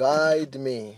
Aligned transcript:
Guide 0.00 0.58
me. 0.58 0.96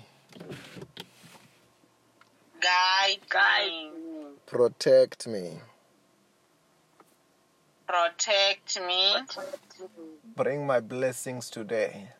Guide, 2.61 3.19
Guide 3.29 3.91
me. 3.97 4.27
Protect 4.47 5.27
me. 5.27 5.59
Protect 7.85 8.79
me. 8.79 9.15
Bring 10.37 10.65
my 10.65 10.79
blessings 10.79 11.51
today. 11.51 12.11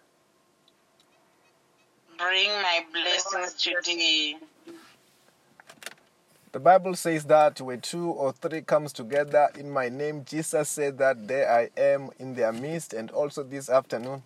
Bring 2.19 2.51
my 2.51 2.85
blessings 2.93 3.55
today. 3.55 4.39
The 6.51 6.59
Bible 6.59 6.97
says 6.97 7.25
that 7.27 7.61
where 7.61 7.77
two 7.77 8.11
or 8.11 8.33
three 8.33 8.63
comes 8.63 8.93
together 8.93 9.51
in 9.57 9.71
my 9.71 9.89
name, 9.89 10.25
Jesus 10.25 10.69
said 10.69 10.99
that 10.99 11.29
there 11.29 11.49
I 11.49 11.71
am 11.81 12.11
in 12.19 12.35
their 12.35 12.53
midst, 12.53 12.93
and 12.93 13.13
also 13.13 13.45
this 13.45 13.71
afternoon. 13.71 14.25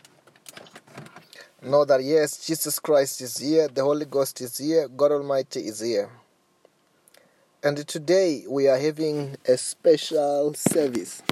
Know 1.62 1.86
that 1.86 2.04
yes, 2.04 2.46
Jesus 2.46 2.78
Christ 2.78 3.22
is 3.22 3.38
here, 3.38 3.66
the 3.68 3.82
Holy 3.82 4.04
Ghost 4.04 4.42
is 4.42 4.58
here, 4.58 4.88
God 4.88 5.10
Almighty 5.12 5.60
is 5.60 5.80
here. 5.80 6.10
And 7.62 7.78
today 7.88 8.44
we 8.46 8.68
are 8.68 8.78
having 8.78 9.36
a 9.48 9.56
special 9.56 10.52
service. 10.52 11.22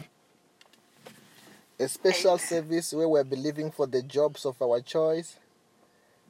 A 1.79 1.89
special 1.89 2.39
service 2.39 2.95
where 2.95 3.07
we're 3.07 3.23
believing 3.23 3.71
for 3.71 3.87
the 3.87 4.03
jobs 4.03 4.47
of 4.47 4.61
our 4.63 4.81
choice, 4.81 5.37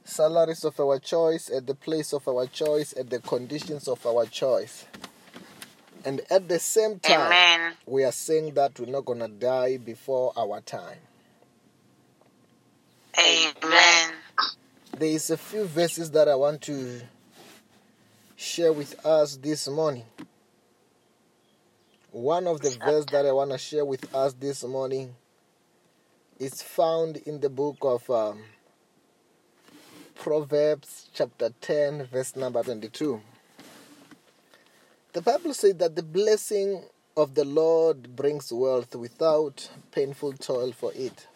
salaries 0.02 0.64
of 0.64 0.78
our 0.80 0.98
choice, 0.98 1.48
at 1.48 1.68
the 1.68 1.76
place 1.76 2.12
of 2.12 2.26
our 2.26 2.46
choice, 2.46 2.94
at 2.98 3.10
the 3.10 3.20
conditions 3.20 3.86
of 3.86 4.04
our 4.04 4.26
choice. 4.26 4.86
And 6.04 6.20
at 6.30 6.48
the 6.48 6.58
same 6.58 6.98
time, 6.98 7.20
Amen. 7.20 7.74
we 7.86 8.02
are 8.02 8.12
saying 8.12 8.54
that 8.54 8.78
we're 8.80 8.86
not 8.86 9.04
going 9.04 9.20
to 9.20 9.28
die 9.28 9.76
before 9.76 10.32
our 10.36 10.60
time. 10.62 10.98
Amen. 13.18 14.14
There 14.98 15.08
is 15.08 15.30
a 15.30 15.36
few 15.36 15.64
verses 15.66 16.10
that 16.12 16.28
I 16.28 16.34
want 16.34 16.62
to 16.62 17.00
share 18.34 18.72
with 18.72 19.06
us 19.06 19.36
this 19.36 19.68
morning. 19.68 20.04
One 22.10 22.48
of 22.48 22.60
the 22.60 22.70
verses 22.70 23.06
that 23.06 23.24
I 23.24 23.32
want 23.32 23.52
to 23.52 23.58
share 23.58 23.84
with 23.84 24.12
us 24.14 24.32
this 24.34 24.64
morning 24.64 25.14
is 26.40 26.60
found 26.62 27.18
in 27.18 27.38
the 27.40 27.48
book 27.48 27.76
of 27.82 28.08
um, 28.10 28.42
Proverbs, 30.16 31.08
chapter 31.14 31.50
10, 31.60 32.06
verse 32.06 32.34
number 32.34 32.64
22. 32.64 33.20
The 35.12 35.22
Bible 35.22 35.54
says 35.54 35.76
that 35.76 35.94
the 35.94 36.02
blessing 36.02 36.82
of 37.16 37.34
the 37.36 37.44
Lord 37.44 38.16
brings 38.16 38.52
wealth 38.52 38.96
without 38.96 39.70
painful 39.92 40.32
toil 40.32 40.72
for 40.72 40.90
it. 40.94 41.28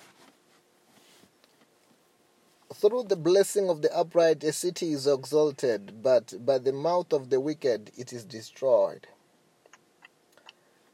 Through 2.75 3.05
the 3.05 3.17
blessing 3.17 3.71
of 3.71 3.81
the 3.81 3.97
upright, 3.97 4.45
a 4.45 4.53
city 4.53 4.93
is 4.93 5.07
exalted, 5.07 6.03
but 6.03 6.35
by 6.45 6.59
the 6.59 6.73
mouth 6.73 7.13
of 7.13 7.31
the 7.31 7.41
wicked 7.41 7.91
it 7.97 8.13
is 8.13 8.25
destroyed. 8.25 9.07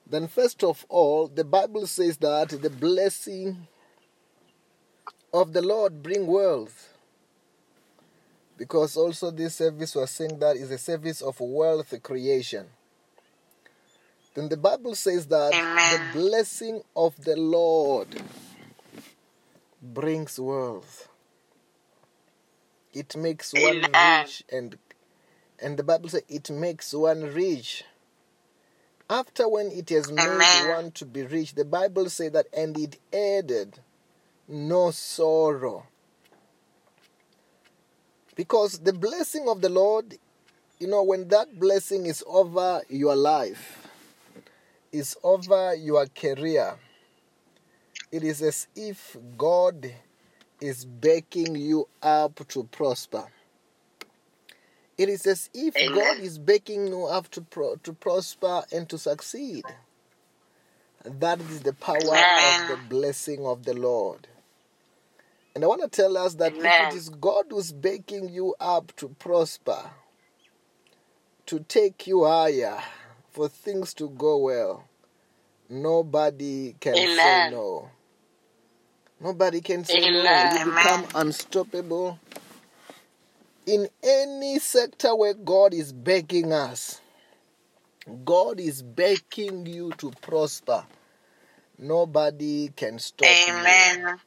Then, 0.06 0.28
first 0.28 0.62
of 0.62 0.86
all, 0.89 1.27
the 1.28 1.45
Bible 1.45 1.86
says 1.86 2.19
that 2.19 2.50
the 2.50 2.70
blessing 2.70 3.67
of 5.33 5.52
the 5.52 5.62
Lord 5.62 6.02
bring 6.02 6.27
wealth. 6.27 6.95
Because 8.56 8.97
also 8.97 9.33
this 9.33 9.56
service 9.56 9.97
was 9.97 10.11
saying 10.11 10.39
that 10.39 10.56
is 10.56 10.70
a 10.70 10.78
service 10.78 11.20
of 11.22 11.41
wealth 11.41 11.92
creation. 12.05 12.67
Then 14.34 14.48
the 14.48 14.56
Bible 14.56 14.95
says 14.95 15.27
that 15.27 15.52
Amen. 15.55 16.12
the 16.12 16.20
blessing 16.20 16.83
of 16.95 17.17
the 17.25 17.36
Lord 17.36 18.08
brings 19.83 20.39
wealth. 20.39 21.08
It 22.95 23.17
makes 23.17 23.53
one 23.53 23.83
rich 23.83 24.45
and 24.50 24.78
and 25.61 25.77
the 25.77 25.83
Bible 25.83 26.09
says 26.09 26.23
it 26.28 26.50
makes 26.50 26.92
one 26.92 27.23
rich. 27.23 27.84
After 29.11 29.48
when 29.48 29.70
it 29.70 29.91
has 29.91 30.11
made 30.11 30.24
Amen. 30.24 30.68
one 30.68 30.91
to 30.92 31.05
be 31.05 31.23
rich, 31.23 31.55
the 31.55 31.64
Bible 31.64 32.08
says 32.08 32.33
that 32.33 32.46
and 32.57 32.77
it 32.79 32.98
added 33.13 33.79
no 34.48 34.91
sorrow. 34.91 35.86
Because 38.36 38.79
the 38.79 38.92
blessing 38.92 39.48
of 39.48 39.61
the 39.61 39.68
Lord, 39.68 40.17
you 40.79 40.86
know, 40.86 41.02
when 41.02 41.29
that 41.29 41.58
blessing 41.58 42.07
is 42.07 42.24
over 42.27 42.83
your 42.89 43.14
life, 43.14 43.89
is 44.92 45.17
over 45.23 45.74
your 45.74 46.07
career, 46.07 46.77
it 48.11 48.23
is 48.23 48.42
as 48.42 48.67
if 48.74 49.17
God 49.36 49.92
is 50.64 50.85
backing 50.85 51.55
you 51.57 51.89
up 52.02 52.47
to 52.48 52.64
prosper. 52.64 53.25
It 54.97 55.08
is 55.08 55.27
as 55.27 55.51
if 55.52 55.77
Amen. 55.77 55.95
God 55.95 56.19
is 56.20 56.39
backing 56.39 56.86
you 56.86 57.05
up 57.07 57.29
to 57.33 57.41
pro- 57.42 57.77
to 57.77 57.92
prosper 57.92 58.63
and 58.73 58.89
to 58.89 58.98
succeed. 58.98 59.64
That 61.05 61.41
is 61.41 61.61
the 61.61 61.73
power 61.74 61.98
Amen. 61.98 62.63
of 62.63 62.69
the 62.69 62.77
blessing 62.89 63.45
of 63.45 63.64
the 63.64 63.74
Lord. 63.74 64.29
And 65.55 65.63
I 65.63 65.67
want 65.67 65.83
to 65.83 65.89
tell 65.89 66.17
us 66.17 66.35
that 66.36 66.53
if 66.53 66.64
it 66.64 66.95
is 66.97 67.08
God 67.11 67.47
who's 67.51 67.73
baking 67.73 68.30
you 68.30 68.55
up 68.58 68.95
to 68.97 69.08
prosper, 69.08 69.91
to 71.47 71.61
take 71.61 72.07
you 72.07 72.24
higher, 72.24 72.83
for 73.30 73.48
things 73.48 73.95
to 73.95 74.08
go 74.11 74.39
well, 74.39 74.85
nobody 75.69 76.74
can 76.80 76.95
say 77.08 77.51
no. 77.51 77.91
Nobody 79.24 79.62
can 79.62 79.85
say 79.86 80.01
no. 80.01 80.58
You 80.67 80.70
become 80.70 81.07
unstoppable 81.14 82.18
in 83.64 83.89
any 84.02 84.58
sector 84.58 85.17
where 85.17 85.33
God 85.33 85.73
is 85.73 85.95
begging 85.95 86.52
us. 86.52 87.01
God 88.27 88.61
is 88.61 88.83
begging 88.83 89.64
you 89.64 89.92
to 89.96 90.11
prosper. 90.20 90.85
Nobody 91.79 92.68
can 92.77 92.98
stop 92.98 93.30
you. 93.48 94.18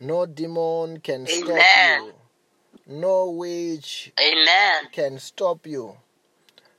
No 0.00 0.26
demon 0.26 1.00
can 1.00 1.26
stop 1.26 1.58
you. 1.58 2.14
No 2.86 3.30
witch 3.30 4.12
Amen. 4.20 4.84
can 4.92 5.18
stop 5.18 5.66
you. 5.66 5.96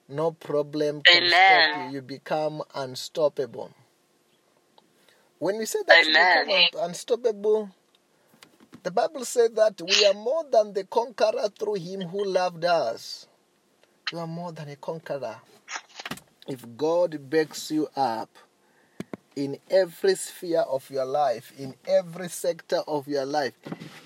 No 0.08 0.32
problem 0.32 1.02
can 1.02 1.18
Amen. 1.18 1.32
stop 1.32 1.84
you. 1.92 1.96
You 1.96 2.02
become 2.02 2.64
unstoppable. 2.74 3.72
When 5.46 5.60
we 5.60 5.68
say 5.68 5.78
that 5.86 6.08
Amen. 6.08 6.38
you 6.40 6.44
become 6.72 6.90
unstoppable, 6.90 7.70
the 8.82 8.90
Bible 8.90 9.24
says 9.26 9.52
that 9.52 9.80
we 9.80 10.04
are 10.04 10.16
more 10.16 10.44
than 10.52 10.74
the 10.74 10.86
conqueror 10.86 11.50
through 11.60 11.76
him 11.76 12.02
who 12.02 12.26
loved 12.26 12.66
us. 12.66 13.28
You 14.12 14.18
are 14.18 14.26
more 14.26 14.52
than 14.54 14.70
a 14.70 14.76
conqueror. 14.76 15.36
If 16.48 16.66
God 16.76 17.30
backs 17.30 17.70
you 17.70 17.88
up 17.96 18.36
in 19.36 19.60
every 19.70 20.16
sphere 20.16 20.62
of 20.62 20.90
your 20.90 21.06
life, 21.06 21.54
in 21.60 21.76
every 21.88 22.30
sector 22.30 22.82
of 22.88 23.08
your 23.08 23.28
life, 23.28 23.54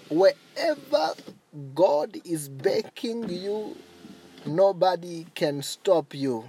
wherever 0.09 1.13
God 1.73 2.17
is 2.25 2.49
backing 2.49 3.29
you, 3.29 3.77
nobody 4.45 5.25
can 5.35 5.61
stop 5.61 6.13
you. 6.13 6.43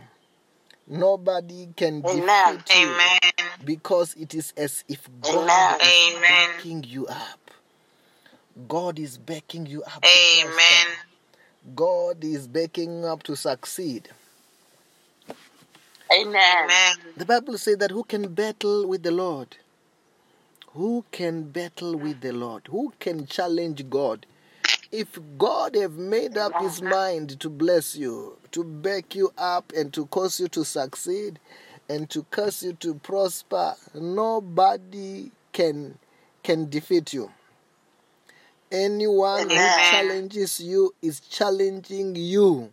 Nobody 0.89 1.69
can 1.77 2.03
Amen. 2.05 2.59
defeat 2.59 2.83
you 2.83 2.89
Amen. 2.89 3.30
Because 3.65 4.15
it 4.15 4.35
is 4.35 4.53
as 4.57 4.85
if 4.89 5.09
God 5.21 5.35
Amen. 5.35 5.75
is 5.81 6.17
Amen. 6.17 6.23
backing 6.57 6.85
you 6.85 7.07
up. 7.07 7.51
God 8.69 8.99
is 8.99 9.19
backing 9.19 9.67
you 9.67 9.83
up. 9.85 10.05
Amen. 10.05 10.87
God 11.75 12.25
is 12.25 12.49
backing 12.49 13.01
you 13.01 13.07
up 13.07 13.23
to 13.25 13.37
succeed. 13.37 14.09
Amen. 16.13 16.35
Amen. 16.65 16.95
The 17.17 17.25
Bible 17.25 17.59
says 17.59 17.77
that 17.79 17.91
who 17.91 18.03
can 18.05 18.35
battle 18.35 18.87
with 18.87 19.03
the 19.03 19.11
Lord? 19.13 19.57
Who 20.75 21.05
can 21.13 21.45
battle 21.45 21.97
with 21.97 22.21
the 22.21 22.33
Lord? 22.33 22.67
Who 22.71 22.93
can 23.01 23.27
challenge 23.27 23.89
God? 23.91 24.27
If 24.93 25.19
God 25.39 25.77
have 25.77 25.93
made 25.93 26.37
up 26.37 26.61
his 26.61 26.83
mind 26.83 27.39
to 27.41 27.49
bless 27.49 27.95
you, 27.95 28.37
to 28.53 28.65
back 28.65 29.15
you 29.15 29.33
up 29.39 29.73
and 29.77 29.93
to 29.93 30.07
cause 30.07 30.41
you 30.41 30.49
to 30.49 30.65
succeed 30.65 31.39
and 31.91 32.09
to 32.09 32.23
cause 32.31 32.63
you 32.63 32.73
to 32.75 32.95
prosper, 32.95 33.75
nobody 33.95 35.33
can 35.53 35.99
can 36.45 36.71
defeat 36.71 37.13
you. 37.13 37.29
Anyone 38.71 39.49
who 39.49 39.57
challenges 39.57 40.61
you 40.61 40.95
is 41.03 41.19
challenging 41.19 42.15
you 42.15 42.71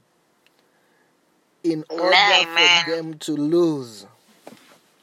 in 1.63 1.83
order 1.89 2.13
Amen. 2.13 2.45
for 2.85 2.91
them 2.91 3.13
to 3.15 3.31
lose. 3.35 4.05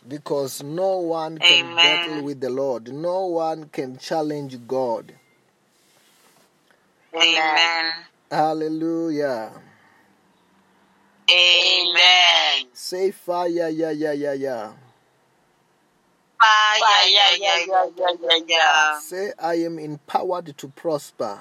Because 0.07 0.63
no 0.63 0.99
one 0.99 1.39
can 1.39 1.47
Amen. 1.47 1.75
battle 1.77 2.23
with 2.25 2.41
the 2.41 2.51
Lord. 2.51 2.93
No 2.93 3.27
one 3.27 3.69
can 3.71 3.99
challenge 3.99 4.57
God. 4.69 5.13
Amen. 7.17 7.93
Hallelujah. 8.31 9.51
Amen. 11.31 12.67
Say 12.73 13.11
fire, 13.11 13.49
yeah, 13.49 13.69
yeah, 13.91 14.13
yeah, 14.13 14.33
yeah. 14.33 14.73
Fire, 16.41 16.81
Fire, 16.81 17.09
yeah, 17.09 17.31
yeah, 17.39 17.65
yeah, 17.67 17.87
yeah, 17.97 18.15
yeah, 18.21 18.39
yeah. 18.47 18.99
Say 19.01 19.33
I 19.39 19.55
am 19.55 19.79
empowered 19.79 20.57
to 20.59 20.69
prosper. 20.69 21.39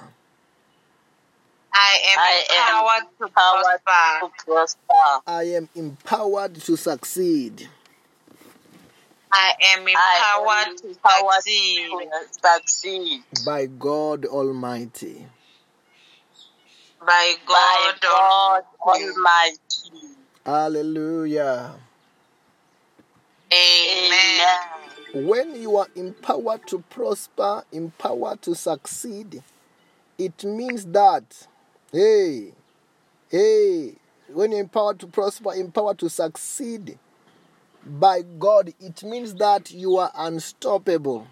I 1.75 1.97
am 2.11 2.19
I 2.19 2.43
am 2.51 2.69
empowered 2.69 3.17
to 3.17 3.23
empowered 3.25 3.63
prosper. 3.83 4.27
to 4.37 4.45
prosper. 4.45 5.21
I 5.27 5.43
am 5.43 5.69
empowered 5.75 6.55
to 6.55 6.77
succeed. 6.77 7.67
I 9.31 9.53
am 9.75 9.85
I 9.87 10.63
empowered 10.67 10.77
to 10.77 10.93
succeed. 10.93 11.89
to 11.89 12.49
succeed. 12.59 13.23
by 13.45 13.65
God 13.65 14.25
Almighty. 14.25 15.25
By 17.05 17.35
By 17.47 17.93
God, 17.93 17.99
oh. 18.03 18.61
God 18.83 18.93
Almighty. 18.93 19.09
Almighty. 19.91 20.15
Hallelujah. 20.45 21.73
Amen. 23.51 24.47
Amen. 25.13 25.27
When 25.27 25.61
you 25.61 25.77
are 25.77 25.87
empowered 25.95 26.65
to 26.67 26.79
prosper, 26.89 27.63
empowered 27.71 28.41
to 28.43 28.55
succeed, 28.55 29.43
it 30.17 30.43
means 30.43 30.85
that, 30.85 31.47
hey, 31.91 32.53
hey, 33.29 33.95
when 34.31 34.51
you're 34.51 34.61
empowered 34.61 34.99
to 35.01 35.07
prosper, 35.07 35.53
empowered 35.53 35.99
to 35.99 36.09
succeed 36.09 36.97
by 37.85 38.21
God, 38.39 38.73
it 38.79 39.03
means 39.03 39.33
that 39.35 39.71
you 39.71 39.97
are 39.97 40.11
unstoppable. 40.15 41.27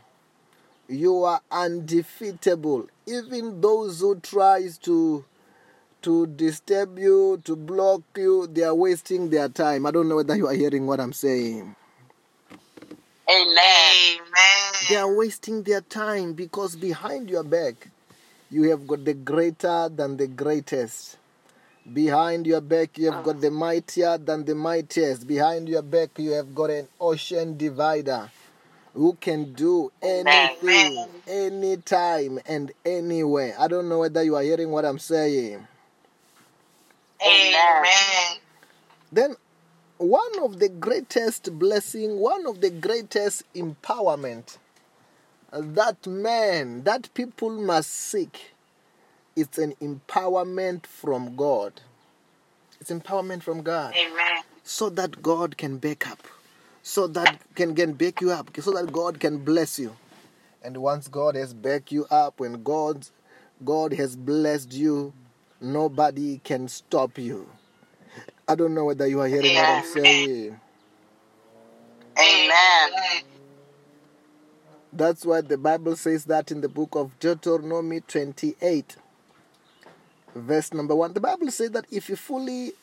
You 0.88 1.24
are 1.24 1.42
undefeatable. 1.50 2.88
Even 3.06 3.62
those 3.62 4.02
who 4.02 4.20
tries 4.20 4.78
to 4.80 5.24
to 6.02 6.28
disturb 6.28 6.98
you, 6.98 7.42
to 7.46 7.56
block 7.56 8.02
you, 8.16 8.48
they 8.48 8.64
are 8.64 8.76
wasting 8.76 9.30
their 9.30 9.50
time. 9.50 9.86
I 9.86 9.92
don't 9.92 10.10
know 10.10 10.18
whether 10.18 10.36
you 10.36 10.48
are 10.48 10.54
hearing 10.54 10.88
what 10.88 11.00
I'm 11.00 11.14
saying. 11.14 11.76
Amen. 13.30 14.20
They 14.90 14.96
are 14.96 15.14
wasting 15.14 15.64
their 15.64 15.82
time 15.82 16.34
because 16.34 16.76
behind 16.76 17.30
your 17.30 17.44
back, 17.44 17.90
you 18.50 18.70
have 18.70 18.88
got 18.88 19.06
the 19.06 19.14
greater 19.14 19.90
than 19.90 20.18
the 20.18 20.28
greatest. 20.28 21.18
Behind 21.94 22.46
your 22.46 22.62
back, 22.62 22.98
you 22.98 23.12
have 23.12 23.24
got 23.24 23.42
the 23.42 23.50
mightier 23.50 24.18
than 24.18 24.46
the 24.46 24.54
mightiest. 24.54 25.26
Behind 25.28 25.68
your 25.70 25.82
back, 25.82 26.20
you 26.20 26.32
have 26.32 26.54
got 26.54 26.70
an 26.70 26.88
ocean 27.00 27.58
divider 27.58 28.30
who 28.94 29.14
can 29.14 29.54
do 29.54 29.92
anything, 30.02 30.98
Amen. 30.98 31.10
anytime, 31.28 32.40
and 32.46 32.72
anywhere. 32.86 33.56
I 33.58 33.68
don't 33.68 33.88
know 33.88 34.00
whether 34.00 34.22
you 34.22 34.36
are 34.36 34.44
hearing 34.44 34.70
what 34.70 34.86
I'm 34.86 35.00
saying. 35.00 35.66
Amen. 37.26 38.38
Then, 39.12 39.36
one 39.98 40.40
of 40.42 40.60
the 40.60 40.70
greatest 40.70 41.58
blessing, 41.60 42.18
one 42.18 42.48
of 42.48 42.62
the 42.62 42.70
greatest 42.72 43.44
empowerment 43.54 44.58
that 45.52 46.08
man, 46.08 46.84
that 46.84 47.14
people 47.14 47.50
must 47.50 47.92
seek, 47.92 48.54
it's 49.36 49.58
an 49.58 49.74
empowerment 49.82 50.86
from 50.86 51.36
God. 51.36 51.82
It's 52.80 52.90
empowerment 52.90 53.44
from 53.44 53.62
God, 53.62 53.94
Amen. 53.96 54.44
so 54.64 54.90
that 54.90 55.22
God 55.22 55.58
can 55.58 55.78
back 55.78 56.10
up, 56.10 56.28
so 56.82 57.06
that 57.08 57.38
can 57.56 57.76
can 57.76 57.94
back 57.94 58.22
you 58.22 58.32
up, 58.32 58.50
so 58.60 58.72
that 58.72 58.92
God 58.92 59.20
can 59.20 59.40
bless 59.40 59.78
you. 59.78 59.96
And 60.64 60.78
once 60.78 61.08
God 61.08 61.36
has 61.36 61.54
backed 61.54 61.92
you 61.92 62.06
up, 62.10 62.40
when 62.40 62.64
God 62.64 63.08
God 63.64 63.94
has 63.94 64.16
blessed 64.16 64.74
you, 64.74 65.14
nobody 65.62 66.40
can 66.44 66.68
stop 66.68 67.18
you. 67.18 67.48
I 68.48 68.56
don't 68.56 68.74
know 68.74 68.86
whether 68.86 69.08
you 69.08 69.22
are 69.22 69.28
hearing 69.28 69.56
what 69.56 69.66
I'm 69.70 69.84
saying. 69.84 70.60
Amen. 72.20 73.24
That's 74.94 75.26
why 75.26 75.42
the 75.42 75.58
Bible 75.58 75.96
says 75.96 76.26
that 76.26 76.52
in 76.52 76.60
the 76.62 76.68
book 76.68 76.96
of 76.96 77.18
Deuteronomy 77.20 78.02
28, 78.02 78.98
verse 80.36 80.74
number 80.74 80.96
1. 80.96 81.14
The 81.14 81.22
Bible 81.22 81.50
says 81.52 81.72
that 81.72 81.86
if 81.92 82.10
you 82.10 82.18
fully 82.18 82.74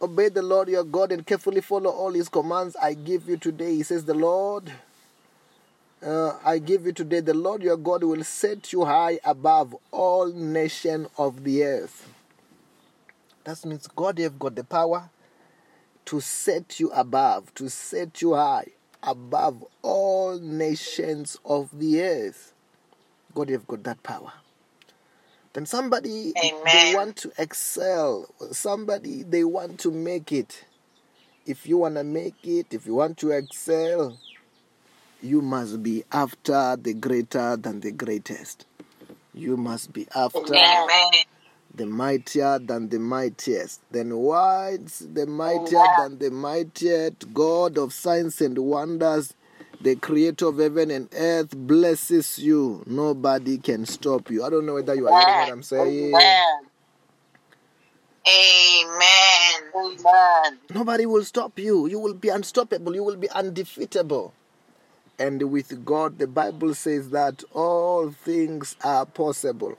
obey 0.00 0.28
the 0.28 0.42
Lord 0.42 0.68
your 0.68 0.84
God 0.84 1.10
and 1.10 1.26
carefully 1.26 1.60
follow 1.60 1.90
all 1.90 2.12
his 2.12 2.28
commands 2.28 2.76
I 2.76 2.94
give 2.94 3.28
you 3.28 3.36
today, 3.36 3.74
he 3.74 3.82
says, 3.82 4.04
The 4.04 4.14
Lord, 4.14 4.70
uh, 6.04 6.38
I 6.44 6.58
give 6.58 6.86
you 6.86 6.92
today, 6.92 7.20
the 7.20 7.34
Lord 7.34 7.62
your 7.62 7.76
God 7.76 8.04
will 8.04 8.24
set 8.24 8.72
you 8.72 8.84
high 8.84 9.18
above 9.24 9.74
all 9.90 10.32
nations 10.32 11.08
of 11.18 11.44
the 11.44 11.64
earth. 11.64 12.08
That 13.44 13.64
means 13.64 13.86
God 13.86 14.18
have 14.18 14.38
got 14.38 14.54
the 14.54 14.64
power 14.64 15.10
to 16.06 16.20
set 16.20 16.78
you 16.80 16.90
above, 16.90 17.54
to 17.54 17.68
set 17.68 18.20
you 18.22 18.34
high 18.34 18.68
above 19.02 19.64
all 19.82 20.38
nations 20.38 21.38
of 21.44 21.70
the 21.78 22.02
earth. 22.02 22.52
God 23.34 23.48
have 23.50 23.66
got 23.66 23.82
that 23.84 24.02
power. 24.02 24.32
Then 25.52 25.66
somebody 25.66 26.32
they 26.32 26.94
want 26.96 27.16
to 27.18 27.32
excel, 27.38 28.28
somebody 28.52 29.22
they 29.22 29.44
want 29.44 29.78
to 29.80 29.90
make 29.90 30.32
it. 30.32 30.64
If 31.46 31.66
you 31.66 31.78
want 31.78 31.96
to 31.96 32.04
make 32.04 32.44
it, 32.44 32.68
if 32.72 32.86
you 32.86 32.94
want 32.94 33.18
to 33.18 33.30
excel, 33.30 34.18
you 35.24 35.40
must 35.40 35.82
be 35.82 36.04
after 36.12 36.76
the 36.76 36.92
greater 36.92 37.56
than 37.56 37.80
the 37.80 37.90
greatest. 37.90 38.66
You 39.32 39.56
must 39.56 39.92
be 39.92 40.06
after 40.14 40.54
Amen. 40.54 41.24
the 41.74 41.86
mightier 41.86 42.58
than 42.58 42.90
the 42.90 42.98
mightiest. 42.98 43.80
Then 43.90 44.16
why 44.16 44.78
the 45.00 45.26
mightier 45.26 45.86
than 45.96 46.18
the 46.18 46.30
mightiest? 46.30 47.32
God 47.32 47.78
of 47.78 47.94
signs 47.94 48.40
and 48.42 48.58
wonders, 48.58 49.32
the 49.80 49.96
creator 49.96 50.48
of 50.48 50.58
heaven 50.58 50.90
and 50.90 51.08
earth 51.16 51.56
blesses 51.56 52.38
you. 52.38 52.84
Nobody 52.86 53.56
can 53.58 53.86
stop 53.86 54.30
you. 54.30 54.44
I 54.44 54.50
don't 54.50 54.66
know 54.66 54.74
whether 54.74 54.94
you 54.94 55.08
are 55.08 55.18
hearing 55.18 55.36
what 55.38 55.48
I'm 55.48 55.62
saying. 55.62 56.14
Amen. 56.14 56.38
Amen. 58.26 59.62
Amen. 59.74 60.58
Nobody 60.74 61.06
will 61.06 61.24
stop 61.24 61.58
you. 61.58 61.86
You 61.86 61.98
will 61.98 62.14
be 62.14 62.28
unstoppable. 62.28 62.94
You 62.94 63.02
will 63.02 63.16
be 63.16 63.28
undefeatable. 63.30 64.32
And 65.18 65.42
with 65.50 65.84
God, 65.84 66.18
the 66.18 66.26
Bible 66.26 66.74
says 66.74 67.10
that 67.10 67.44
all 67.52 68.10
things 68.10 68.76
are 68.82 69.06
possible. 69.06 69.78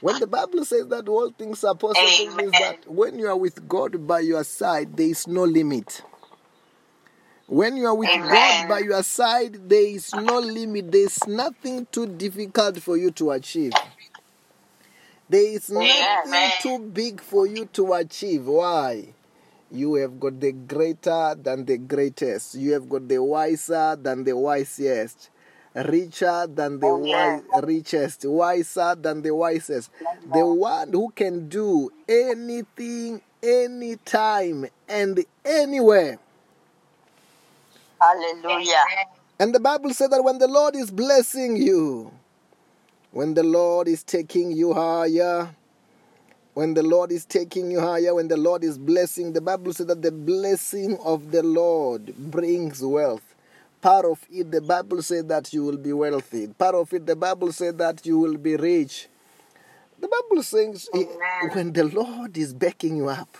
When 0.00 0.18
the 0.18 0.26
Bible 0.26 0.64
says 0.64 0.88
that 0.88 1.08
all 1.08 1.30
things 1.30 1.62
are 1.62 1.76
possible, 1.76 2.08
Amen. 2.32 2.36
means 2.36 2.52
that 2.52 2.90
when 2.90 3.18
you 3.18 3.28
are 3.28 3.36
with 3.36 3.68
God 3.68 4.06
by 4.06 4.20
your 4.20 4.42
side, 4.42 4.96
there 4.96 5.06
is 5.06 5.28
no 5.28 5.44
limit. 5.44 6.02
When 7.46 7.76
you 7.76 7.86
are 7.86 7.94
with 7.94 8.08
Amen. 8.08 8.28
God 8.28 8.68
by 8.68 8.78
your 8.80 9.02
side, 9.04 9.68
there 9.68 9.86
is 9.86 10.12
no 10.14 10.40
limit. 10.40 10.90
There 10.90 11.02
is 11.02 11.26
nothing 11.28 11.86
too 11.92 12.06
difficult 12.06 12.82
for 12.82 12.96
you 12.96 13.12
to 13.12 13.30
achieve. 13.30 13.74
There 15.28 15.54
is 15.54 15.70
nothing 15.70 16.04
Amen. 16.26 16.50
too 16.60 16.78
big 16.78 17.20
for 17.20 17.46
you 17.46 17.66
to 17.74 17.92
achieve. 17.92 18.46
Why? 18.46 19.14
You 19.72 19.96
have 19.96 20.20
got 20.20 20.40
the 20.40 20.52
greater 20.52 21.36
than 21.42 21.66
the 21.66 21.78
greatest. 21.78 22.56
You 22.56 22.74
have 22.74 22.88
got 22.88 23.08
the 23.08 23.22
wiser 23.22 23.96
than 24.00 24.24
the 24.24 24.36
wisest. 24.36 25.30
Richer 25.76 26.48
than 26.48 26.80
the 26.80 26.86
Oh, 26.88 27.04
yeah. 27.04 27.40
richest. 27.62 28.26
Wiser 28.26 28.96
than 28.96 29.22
the 29.22 29.34
wisest. 29.34 29.90
The 30.32 30.46
one 30.46 30.92
who 30.92 31.10
can 31.16 31.48
do 31.48 31.90
anything, 32.08 33.22
anytime, 33.42 34.66
and 34.88 35.24
anywhere. 35.44 36.18
Hallelujah. 38.00 38.84
And 39.40 39.54
the 39.54 39.60
Bible 39.60 39.94
said 39.94 40.12
that 40.12 40.24
when 40.24 40.38
the 40.38 40.48
Lord 40.48 40.76
is 40.76 40.90
blessing 40.90 41.56
you, 41.56 42.12
when 43.12 43.34
the 43.34 43.44
Lord 43.44 43.88
is 43.88 44.04
taking 44.04 44.52
you 44.52 44.74
higher, 44.74 45.56
when 46.54 46.74
the 46.74 46.82
Lord 46.82 47.12
is 47.12 47.24
taking 47.24 47.70
you 47.70 47.80
higher, 47.80 48.14
when 48.14 48.28
the 48.28 48.36
Lord 48.36 48.62
is 48.62 48.76
blessing, 48.78 49.32
the 49.32 49.40
Bible 49.40 49.72
says 49.72 49.86
that 49.86 50.02
the 50.02 50.12
blessing 50.12 50.98
of 51.02 51.30
the 51.30 51.42
Lord 51.42 52.14
brings 52.16 52.82
wealth. 52.82 53.34
Part 53.80 54.04
of 54.04 54.24
it, 54.30 54.50
the 54.50 54.60
Bible 54.60 55.02
says 55.02 55.24
that 55.24 55.52
you 55.52 55.64
will 55.64 55.78
be 55.78 55.92
wealthy. 55.92 56.46
Part 56.46 56.74
of 56.74 56.92
it, 56.92 57.06
the 57.06 57.16
Bible 57.16 57.52
says 57.52 57.74
that 57.76 58.04
you 58.06 58.18
will 58.18 58.36
be 58.36 58.56
rich. 58.56 59.08
The 59.98 60.08
Bible 60.08 60.42
says 60.42 60.88
when 61.52 61.72
the 61.72 61.84
Lord 61.84 62.36
is 62.36 62.52
backing 62.52 62.96
you 62.96 63.08
up, 63.08 63.36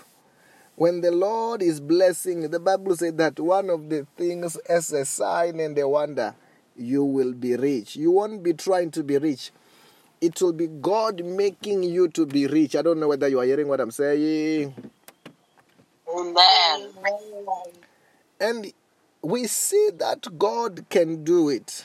when 0.74 1.00
the 1.00 1.10
Lord 1.10 1.60
is 1.62 1.80
blessing, 1.80 2.50
the 2.50 2.58
Bible 2.58 2.96
says 2.96 3.12
that 3.14 3.38
one 3.38 3.68
of 3.68 3.90
the 3.90 4.06
things 4.16 4.56
as 4.68 4.92
a 4.92 5.04
sign 5.04 5.60
and 5.60 5.78
a 5.78 5.86
wonder, 5.86 6.34
you 6.76 7.04
will 7.04 7.34
be 7.34 7.56
rich. 7.56 7.94
You 7.96 8.10
won't 8.12 8.42
be 8.42 8.54
trying 8.54 8.90
to 8.92 9.02
be 9.02 9.18
rich. 9.18 9.50
It 10.22 10.40
will 10.40 10.52
be 10.52 10.68
God 10.68 11.24
making 11.24 11.82
you 11.82 12.06
to 12.10 12.24
be 12.26 12.46
rich. 12.46 12.76
I 12.76 12.82
don't 12.82 13.00
know 13.00 13.08
whether 13.08 13.26
you 13.26 13.40
are 13.40 13.44
hearing 13.44 13.66
what 13.66 13.80
I'm 13.80 13.90
saying. 13.90 14.72
Amen. 16.08 16.88
And 18.40 18.72
we 19.20 19.48
see 19.48 19.90
that 19.96 20.38
God 20.38 20.86
can 20.88 21.24
do 21.24 21.48
it. 21.48 21.84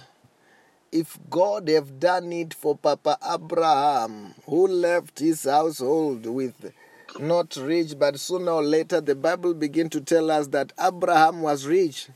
If 0.91 1.17
God 1.32 1.67
have 1.70 2.00
done 2.00 2.32
it 2.32 2.53
for 2.53 2.77
Papa 2.77 3.17
Abraham, 3.27 4.36
who 4.46 4.67
left 4.67 5.17
his 5.17 5.46
household 5.46 6.27
with 6.27 6.74
not 7.20 7.56
rich, 7.56 7.98
but 7.98 8.20
sooner 8.20 8.51
or 8.51 8.63
later 8.63 9.01
the 9.01 9.15
Bible 9.15 9.56
begin 9.56 9.89
to 9.89 10.00
tell 10.00 10.29
us 10.29 10.46
that 10.50 10.74
Abraham 10.79 11.41
was 11.41 11.65
rich. 11.65 12.08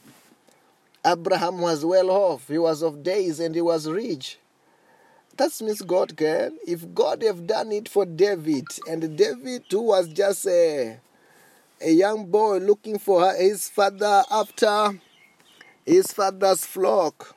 Abraham 1.03 1.61
was 1.61 1.83
well 1.83 2.11
off. 2.11 2.47
He 2.47 2.59
was 2.59 2.83
of 2.83 3.01
days 3.01 3.39
and 3.39 3.55
he 3.55 3.61
was 3.61 3.89
rich. 3.89 4.37
That 5.37 5.59
means 5.61 5.81
God 5.81 6.15
can. 6.17 6.57
If 6.67 6.93
God 6.93 7.23
have 7.23 7.47
done 7.47 7.71
it 7.71 7.89
for 7.89 8.05
David, 8.05 8.67
and 8.87 9.17
David 9.17 9.63
who 9.69 9.81
was 9.81 10.07
just 10.09 10.45
a, 10.45 10.99
a 11.81 11.91
young 11.91 12.25
boy 12.25 12.57
looking 12.57 12.99
for 12.99 13.33
his 13.33 13.69
father 13.69 14.23
after 14.29 14.99
his 15.85 16.07
father's 16.07 16.65
flock, 16.65 17.35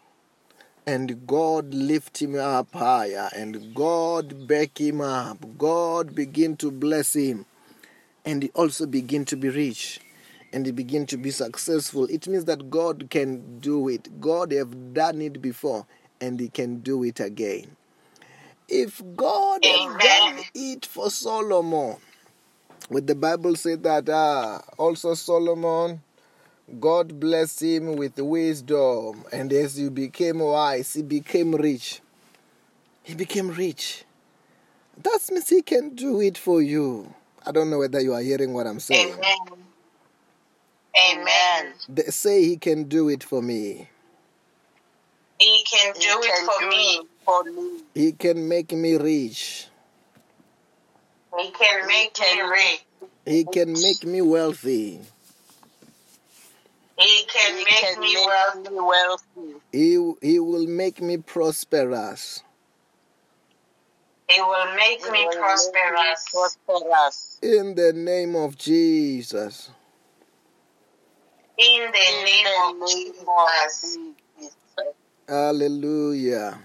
and 0.86 1.26
God 1.26 1.72
lift 1.72 2.20
him 2.20 2.38
up 2.38 2.72
higher, 2.74 3.30
and 3.34 3.74
God 3.74 4.46
back 4.46 4.78
him 4.78 5.00
up. 5.00 5.38
God 5.56 6.14
begin 6.14 6.56
to 6.58 6.70
bless 6.70 7.14
him, 7.14 7.46
and 8.24 8.42
he 8.42 8.50
also 8.50 8.86
begin 8.86 9.24
to 9.26 9.36
be 9.36 9.48
rich, 9.48 10.00
and 10.52 10.66
he 10.66 10.72
begin 10.72 11.06
to 11.06 11.16
be 11.16 11.30
successful. 11.30 12.04
It 12.10 12.28
means 12.28 12.44
that 12.46 12.68
God 12.70 13.08
can 13.08 13.60
do 13.60 13.88
it. 13.88 14.20
God 14.20 14.52
have 14.52 14.92
done 14.92 15.22
it 15.22 15.40
before, 15.40 15.86
and 16.20 16.38
he 16.38 16.48
can 16.48 16.80
do 16.80 17.02
it 17.04 17.20
again. 17.20 17.76
If 18.68 19.02
God 19.16 19.64
have 19.66 19.80
Amen. 19.80 20.00
done 20.00 20.44
it 20.54 20.86
for 20.86 21.10
Solomon, 21.10 21.96
with 22.90 23.06
the 23.06 23.14
Bible 23.14 23.56
said 23.56 23.82
that 23.84 24.08
ah, 24.10 24.62
also 24.78 25.14
Solomon, 25.14 26.00
God 26.80 27.20
blessed 27.20 27.62
him 27.62 27.96
with 27.96 28.18
wisdom, 28.18 29.24
and 29.32 29.52
as 29.52 29.76
he 29.76 29.88
became 29.90 30.38
wise, 30.40 30.94
he 30.94 31.02
became 31.02 31.54
rich. 31.54 32.00
He 33.02 33.14
became 33.14 33.50
rich. 33.50 34.04
That 35.02 35.20
means 35.30 35.48
he 35.48 35.62
can 35.62 35.90
do 35.94 36.20
it 36.20 36.38
for 36.38 36.62
you. 36.62 37.12
I 37.46 37.52
don't 37.52 37.70
know 37.70 37.78
whether 37.78 38.00
you 38.00 38.14
are 38.14 38.22
hearing 38.22 38.54
what 38.54 38.66
I'm 38.66 38.80
saying. 38.80 39.14
Amen. 39.14 39.34
Amen. 41.12 41.74
They 41.88 42.04
say 42.04 42.44
he 42.44 42.56
can 42.56 42.84
do 42.84 43.08
it 43.08 43.22
for 43.22 43.42
me. 43.42 43.88
He 45.38 45.64
can 45.70 45.92
do 45.94 46.00
He 46.00 46.06
it 46.06 46.22
can 46.22 46.46
for 46.46 46.60
do 46.60 46.68
me. 46.68 46.98
it 47.00 47.06
for 47.24 47.44
me. 47.44 47.80
He 47.94 48.12
can 48.12 48.48
make 48.48 48.72
me 48.72 48.96
rich. 48.96 49.68
He 51.38 51.50
can 51.50 51.86
make 51.86 52.18
me 52.18 52.40
rich. 52.42 52.84
He 53.26 53.44
can 53.44 53.72
make 53.72 54.04
me 54.04 54.20
wealthy. 54.22 55.00
He 56.98 57.24
can 57.26 57.56
He 57.56 57.64
make 57.64 57.80
can 57.80 58.00
me 58.00 58.14
make 58.14 58.26
wealthy. 58.26 58.70
me 58.70 58.80
wealthy. 58.80 59.54
He, 59.72 60.12
he 60.22 60.38
will 60.38 60.66
make 60.66 61.00
me 61.02 61.16
prosperous. 61.16 62.42
He 64.28 64.40
will 64.40 64.74
make 64.76 65.04
He 65.04 65.10
me 65.10 65.24
will 65.24 65.30
make 65.30 65.38
prosperous. 65.40 66.24
prosperous. 66.32 67.38
In 67.42 67.74
the 67.74 67.92
name 67.92 68.36
of 68.36 68.56
Jesus. 68.56 69.70
In 71.58 71.82
the 71.82 72.18
In 72.18 72.24
name 72.24 72.44
the 72.44 72.64
of 72.64 72.88
name 72.88 73.12
Jesus. 73.14 73.96
of 74.36 74.40
Jesus. 74.40 74.56
Hallelujah. 75.28 76.58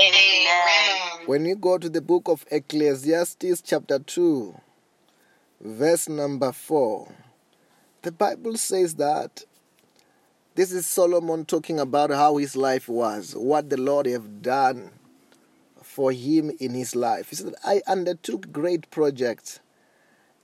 Amen. 0.00 1.26
When 1.26 1.44
you 1.44 1.56
go 1.56 1.76
to 1.76 1.88
the 1.88 2.00
book 2.00 2.28
of 2.28 2.46
Ecclesiastes, 2.52 3.62
chapter 3.62 3.98
2, 3.98 4.54
verse 5.60 6.08
number 6.08 6.52
4, 6.52 7.12
the 8.02 8.12
Bible 8.12 8.56
says 8.56 8.94
that 8.94 9.44
this 10.54 10.70
is 10.70 10.86
Solomon 10.86 11.44
talking 11.44 11.80
about 11.80 12.10
how 12.10 12.36
his 12.36 12.54
life 12.54 12.88
was, 12.88 13.34
what 13.34 13.70
the 13.70 13.76
Lord 13.76 14.06
have 14.06 14.40
done 14.40 14.92
for 15.82 16.12
him 16.12 16.52
in 16.60 16.74
his 16.74 16.94
life. 16.94 17.30
He 17.30 17.36
said, 17.36 17.54
I 17.64 17.82
undertook 17.88 18.52
great 18.52 18.88
projects. 18.90 19.58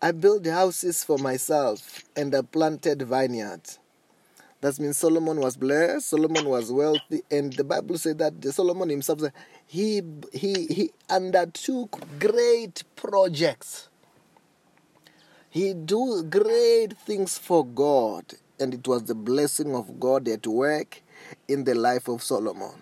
I 0.03 0.11
built 0.11 0.47
houses 0.47 1.05
for 1.05 1.17
myself 1.17 2.03
and 2.17 2.35
I 2.35 2.43
planted 2.43 3.03
vineyards. 3.03 3.79
That 4.65 4.81
means 4.81 4.97
Solomon 4.97 5.41
was 5.41 5.59
blessed, 5.59 6.09
Solomon 6.09 6.47
was 6.47 6.73
wealthy, 6.73 7.21
and 7.31 7.53
the 7.53 7.65
Bible 7.65 7.99
said 7.99 8.17
that 8.17 8.41
the 8.41 8.51
Solomon 8.51 8.89
himself 8.89 9.21
said 9.21 9.35
he 9.67 10.01
he 10.33 10.65
he 10.65 10.91
undertook 11.11 12.01
great 12.19 12.83
projects. 12.97 13.91
He 15.51 15.75
do 15.75 16.23
great 16.23 16.97
things 16.97 17.37
for 17.37 17.63
God, 17.63 18.25
and 18.59 18.73
it 18.73 18.89
was 18.89 19.05
the 19.05 19.15
blessing 19.15 19.75
of 19.75 20.01
God 20.01 20.27
at 20.29 20.47
work 20.47 21.03
in 21.47 21.65
the 21.65 21.75
life 21.75 22.09
of 22.09 22.23
Solomon. 22.23 22.73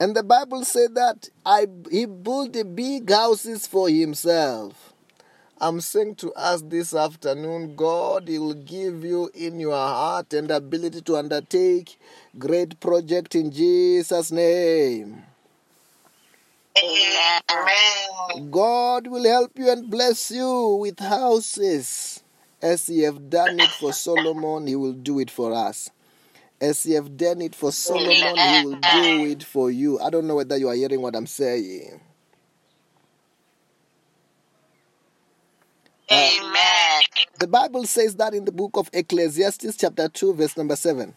And 0.00 0.16
the 0.16 0.24
Bible 0.24 0.64
said 0.64 0.96
that 0.96 1.28
I 1.44 1.68
he 1.88 2.04
built 2.04 2.58
big 2.74 3.08
houses 3.08 3.68
for 3.68 3.88
himself. 3.88 4.92
I'm 5.58 5.80
saying 5.80 6.16
to 6.16 6.32
us 6.34 6.60
this 6.60 6.94
afternoon, 6.94 7.76
God 7.76 8.28
will 8.28 8.52
give 8.52 9.04
you 9.04 9.30
in 9.34 9.58
your 9.58 9.72
heart 9.72 10.34
and 10.34 10.50
ability 10.50 11.00
to 11.02 11.16
undertake 11.16 11.98
great 12.38 12.78
project 12.78 13.34
in 13.34 13.50
Jesus' 13.50 14.30
name. 14.30 15.22
Amen. 16.76 18.50
God 18.50 19.06
will 19.06 19.24
help 19.24 19.52
you 19.58 19.70
and 19.70 19.90
bless 19.90 20.30
you 20.30 20.76
with 20.78 21.00
houses. 21.00 22.22
As 22.60 22.86
He 22.86 23.00
have 23.02 23.30
done 23.30 23.58
it 23.58 23.70
for 23.70 23.94
Solomon, 23.94 24.66
He 24.66 24.76
will 24.76 24.92
do 24.92 25.20
it 25.20 25.30
for 25.30 25.54
us. 25.54 25.88
As 26.60 26.82
He 26.82 26.92
have 26.92 27.16
done 27.16 27.40
it 27.40 27.54
for 27.54 27.72
Solomon, 27.72 28.36
He 28.36 28.66
will 28.66 28.76
do 28.76 29.24
it 29.24 29.42
for 29.42 29.70
you. 29.70 29.98
I 30.00 30.10
don't 30.10 30.26
know 30.26 30.36
whether 30.36 30.58
you 30.58 30.68
are 30.68 30.74
hearing 30.74 31.00
what 31.00 31.16
I'm 31.16 31.26
saying. 31.26 32.00
Amen. 36.10 37.02
The 37.38 37.48
Bible 37.48 37.84
says 37.84 38.14
that 38.16 38.32
in 38.32 38.44
the 38.44 38.52
book 38.52 38.76
of 38.76 38.88
Ecclesiastes, 38.92 39.76
chapter 39.76 40.08
2, 40.08 40.34
verse 40.34 40.56
number 40.56 40.76
7. 40.76 41.14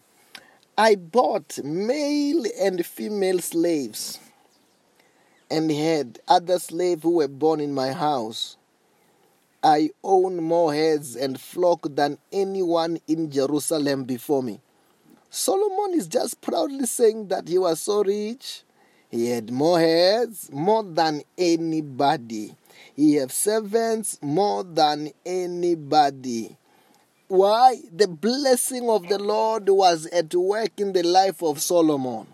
I 0.76 0.96
bought 0.96 1.62
male 1.62 2.44
and 2.60 2.84
female 2.84 3.38
slaves 3.38 4.18
and 5.50 5.70
had 5.70 6.18
other 6.26 6.58
slaves 6.58 7.02
who 7.02 7.16
were 7.16 7.28
born 7.28 7.60
in 7.60 7.72
my 7.72 7.92
house. 7.92 8.56
I 9.62 9.90
own 10.02 10.42
more 10.42 10.74
heads 10.74 11.16
and 11.16 11.40
flock 11.40 11.86
than 11.94 12.18
anyone 12.32 12.98
in 13.06 13.30
Jerusalem 13.30 14.04
before 14.04 14.42
me. 14.42 14.60
Solomon 15.28 15.98
is 15.98 16.08
just 16.08 16.40
proudly 16.40 16.86
saying 16.86 17.28
that 17.28 17.46
he 17.46 17.58
was 17.58 17.80
so 17.80 18.02
rich. 18.02 18.62
He 19.10 19.28
had 19.28 19.52
more 19.52 19.78
heads, 19.78 20.50
more 20.52 20.82
than 20.82 21.22
anybody. 21.36 22.56
He 22.94 23.14
have 23.14 23.32
servants 23.32 24.18
more 24.22 24.64
than 24.64 25.10
anybody. 25.24 26.56
Why? 27.28 27.76
The 27.92 28.08
blessing 28.08 28.90
of 28.90 29.08
the 29.08 29.18
Lord 29.18 29.68
was 29.68 30.06
at 30.06 30.34
work 30.34 30.78
in 30.78 30.92
the 30.92 31.02
life 31.02 31.42
of 31.42 31.60
Solomon. 31.60 32.26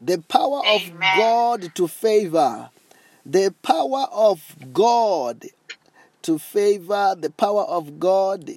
The 0.00 0.18
power 0.18 0.60
of 0.66 0.82
God 1.16 1.74
to 1.74 1.88
favor, 1.88 2.70
the 3.24 3.54
power 3.62 4.06
of 4.12 4.42
God 4.72 5.46
to 6.22 6.38
favor, 6.38 7.14
the 7.18 7.30
power 7.30 7.62
of 7.62 7.98
God 7.98 8.50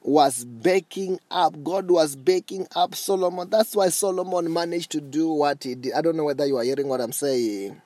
was 0.00 0.44
backing 0.44 1.20
up. 1.30 1.62
God 1.62 1.90
was 1.90 2.16
backing 2.16 2.66
up 2.74 2.94
Solomon. 2.94 3.48
That's 3.50 3.76
why 3.76 3.90
Solomon 3.90 4.52
managed 4.52 4.90
to 4.92 5.00
do 5.00 5.28
what 5.28 5.62
he 5.62 5.74
did. 5.74 5.92
I 5.92 6.00
don't 6.00 6.16
know 6.16 6.24
whether 6.24 6.46
you 6.46 6.56
are 6.56 6.64
hearing 6.64 6.88
what 6.88 7.00
I'm 7.00 7.12
saying. 7.12 7.80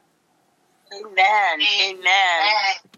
Amen. 0.93 1.61
Amen. 1.85 2.97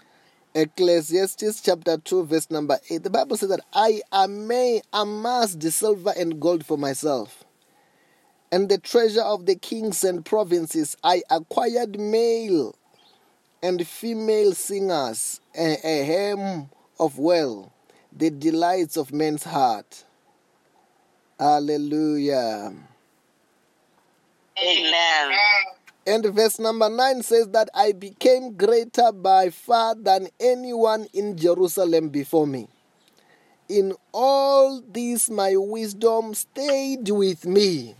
Ecclesiastes 0.54 1.61
chapter 1.61 1.97
2, 1.99 2.25
verse 2.25 2.50
number 2.50 2.78
8. 2.90 3.02
The 3.02 3.11
Bible 3.11 3.37
says 3.37 3.49
that 3.49 3.61
I 3.73 4.02
ama- 4.12 4.80
amassed 4.92 5.61
the 5.61 5.71
silver 5.71 6.12
and 6.16 6.40
gold 6.40 6.66
for 6.66 6.76
myself, 6.76 7.45
and 8.52 8.68
the 8.68 8.78
treasure 8.78 9.23
of 9.23 9.47
the 9.47 9.54
kings 9.54 10.04
and 10.04 10.25
provinces. 10.25 10.97
I 11.02 11.23
acquired 11.30 11.99
male 11.99 12.75
and 13.62 13.87
female 13.87 14.52
singers, 14.52 15.40
a, 15.57 15.76
a 15.85 16.04
hem 16.04 16.68
of 17.00 17.18
well, 17.18 17.73
the 18.12 18.30
delights 18.30 18.97
of 18.97 19.12
men's 19.12 19.45
heart. 19.45 20.04
Hallelujah. 21.38 22.75
Amen. 24.62 25.38
And 26.08 26.24
verse 26.24 26.58
number 26.58 26.88
9 26.88 27.22
says 27.22 27.48
that 27.48 27.68
I 27.74 27.92
became 27.92 28.54
greater 28.54 29.12
by 29.12 29.50
far 29.50 29.94
than 29.94 30.28
anyone 30.40 31.06
in 31.12 31.36
Jerusalem 31.36 32.08
before 32.08 32.46
me. 32.46 32.66
In 33.68 33.92
all 34.14 34.80
this, 34.80 35.28
my 35.28 35.54
wisdom 35.56 36.32
stayed 36.32 37.10
with 37.10 37.44
me. 37.44 37.94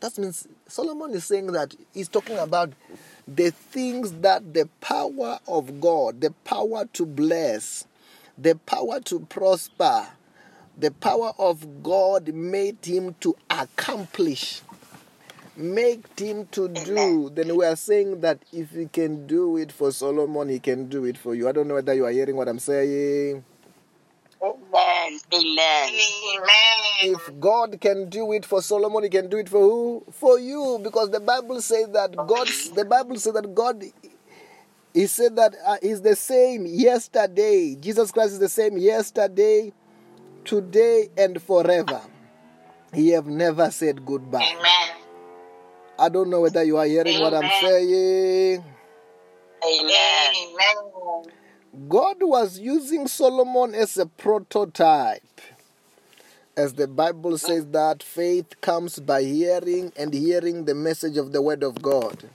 That 0.00 0.18
means 0.18 0.48
Solomon 0.66 1.14
is 1.14 1.24
saying 1.24 1.52
that 1.52 1.76
he's 1.94 2.08
talking 2.08 2.38
about 2.38 2.72
the 3.28 3.52
things 3.52 4.10
that 4.14 4.52
the 4.52 4.68
power 4.80 5.38
of 5.46 5.80
God, 5.80 6.20
the 6.20 6.32
power 6.42 6.86
to 6.94 7.06
bless, 7.06 7.86
the 8.36 8.56
power 8.66 8.98
to 8.98 9.20
prosper, 9.20 10.08
the 10.76 10.90
power 10.90 11.34
of 11.38 11.84
God 11.84 12.34
made 12.34 12.84
him 12.84 13.14
to 13.20 13.36
accomplish 13.48 14.60
make 15.56 16.18
him 16.18 16.46
to 16.52 16.68
do, 16.68 17.30
then 17.34 17.56
we 17.56 17.64
are 17.64 17.76
saying 17.76 18.20
that 18.20 18.38
if 18.52 18.70
he 18.70 18.86
can 18.86 19.26
do 19.26 19.56
it 19.56 19.72
for 19.72 19.92
Solomon, 19.92 20.48
he 20.48 20.58
can 20.58 20.88
do 20.88 21.04
it 21.04 21.18
for 21.18 21.34
you. 21.34 21.48
I 21.48 21.52
don't 21.52 21.68
know 21.68 21.74
whether 21.74 21.94
you 21.94 22.04
are 22.06 22.10
hearing 22.10 22.36
what 22.36 22.48
I'm 22.48 22.58
saying. 22.58 23.44
Amen. 24.42 24.58
Amen. 24.72 25.20
Amen. 25.32 25.90
Amen. 26.34 27.14
If 27.14 27.40
God 27.40 27.80
can 27.80 28.08
do 28.08 28.32
it 28.32 28.44
for 28.44 28.60
Solomon, 28.60 29.04
He 29.04 29.08
can 29.08 29.28
do 29.28 29.36
it 29.36 29.48
for 29.48 29.60
who? 29.60 30.04
For 30.10 30.38
you, 30.38 30.80
because 30.82 31.10
the 31.10 31.20
Bible 31.20 31.60
says 31.62 31.88
that 31.90 32.16
God. 32.16 32.48
The 32.74 32.84
Bible 32.84 33.16
says 33.18 33.34
that 33.34 33.54
God. 33.54 33.84
He 34.92 35.06
said 35.06 35.36
that 35.36 35.54
uh, 35.64 35.76
He's 35.80 36.02
the 36.02 36.16
same 36.16 36.66
yesterday. 36.66 37.76
Jesus 37.76 38.10
Christ 38.10 38.32
is 38.32 38.38
the 38.40 38.48
same 38.48 38.76
yesterday, 38.76 39.72
today, 40.44 41.08
and 41.16 41.40
forever. 41.40 42.00
He 42.92 43.10
have 43.10 43.26
never 43.26 43.70
said 43.70 44.04
goodbye. 44.04 44.42
Amen. 44.58 45.01
I 46.02 46.08
don't 46.08 46.30
know 46.30 46.40
whether 46.40 46.64
you 46.64 46.78
are 46.78 46.84
hearing 46.84 47.20
what 47.20 47.32
I'm 47.32 47.48
saying. 47.60 48.64
Amen. 49.64 50.34
Amen. 50.34 51.32
God 51.88 52.16
was 52.22 52.58
using 52.58 53.06
Solomon 53.06 53.72
as 53.72 53.96
a 53.96 54.06
prototype. 54.06 55.40
As 56.56 56.74
the 56.74 56.88
Bible 56.88 57.38
says 57.38 57.66
that 57.68 58.02
faith 58.02 58.60
comes 58.60 58.98
by 58.98 59.22
hearing 59.22 59.92
and 59.96 60.12
hearing 60.12 60.64
the 60.64 60.74
message 60.74 61.16
of 61.16 61.30
the 61.30 61.40
word 61.40 61.62
of 61.62 61.80
God. 61.80 62.28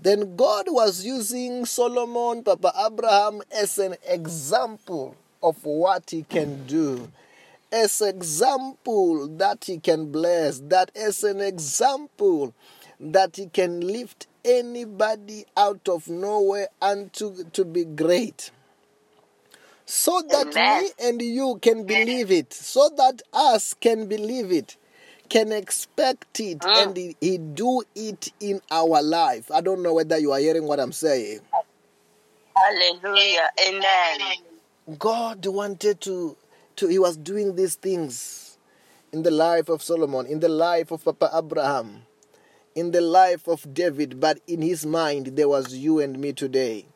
Then 0.00 0.34
God 0.34 0.64
was 0.68 1.04
using 1.04 1.66
Solomon, 1.66 2.42
Papa 2.42 2.72
Abraham, 2.76 3.40
as 3.52 3.78
an 3.78 3.94
example 4.04 5.14
of 5.40 5.64
what 5.64 6.10
he 6.10 6.24
can 6.24 6.66
do. 6.66 7.08
As 7.70 8.00
example 8.00 9.28
that 9.36 9.66
he 9.66 9.78
can 9.78 10.10
bless, 10.10 10.58
that 10.58 10.90
as 10.96 11.22
an 11.22 11.40
example 11.40 12.52
that 13.00 13.36
he 13.36 13.46
can 13.46 13.80
lift 13.80 14.26
anybody 14.44 15.46
out 15.56 15.88
of 15.88 16.08
nowhere 16.08 16.68
and 16.80 17.12
to, 17.14 17.44
to 17.52 17.64
be 17.64 17.84
great. 17.84 18.50
So 19.86 20.22
that 20.30 20.54
Amen. 20.54 20.82
me 20.82 20.90
and 21.00 21.20
you 21.22 21.58
can 21.60 21.84
believe 21.84 22.30
it, 22.30 22.52
so 22.52 22.90
that 22.96 23.22
us 23.32 23.74
can 23.74 24.06
believe 24.06 24.52
it, 24.52 24.76
can 25.28 25.50
expect 25.50 26.38
it, 26.40 26.58
Mm. 26.60 26.82
and 26.82 26.96
he, 26.96 27.16
he 27.20 27.38
do 27.38 27.82
it 27.94 28.32
in 28.38 28.60
our 28.70 29.02
life. 29.02 29.50
I 29.50 29.60
don't 29.60 29.82
know 29.82 29.94
whether 29.94 30.18
you 30.18 30.32
are 30.32 30.38
hearing 30.38 30.64
what 30.64 30.78
I'm 30.78 30.92
saying. 30.92 31.40
Hallelujah. 32.54 33.48
Amen. 33.66 34.98
God 34.98 35.46
wanted 35.46 36.00
to, 36.02 36.36
to 36.76 36.88
he 36.88 36.98
was 36.98 37.16
doing 37.16 37.56
these 37.56 37.74
things 37.76 38.58
in 39.12 39.22
the 39.22 39.30
life 39.30 39.68
of 39.68 39.82
Solomon, 39.82 40.26
in 40.26 40.40
the 40.40 40.48
life 40.48 40.90
of 40.90 41.04
Papa 41.04 41.30
Abraham, 41.34 42.02
in 42.74 42.92
the 42.92 43.00
life 43.00 43.48
of 43.48 43.74
David, 43.74 44.20
but 44.20 44.40
in 44.46 44.62
his 44.62 44.86
mind 44.86 45.36
there 45.36 45.48
was 45.48 45.74
you 45.74 45.98
and 45.98 46.18
me 46.18 46.32
today, 46.32 46.86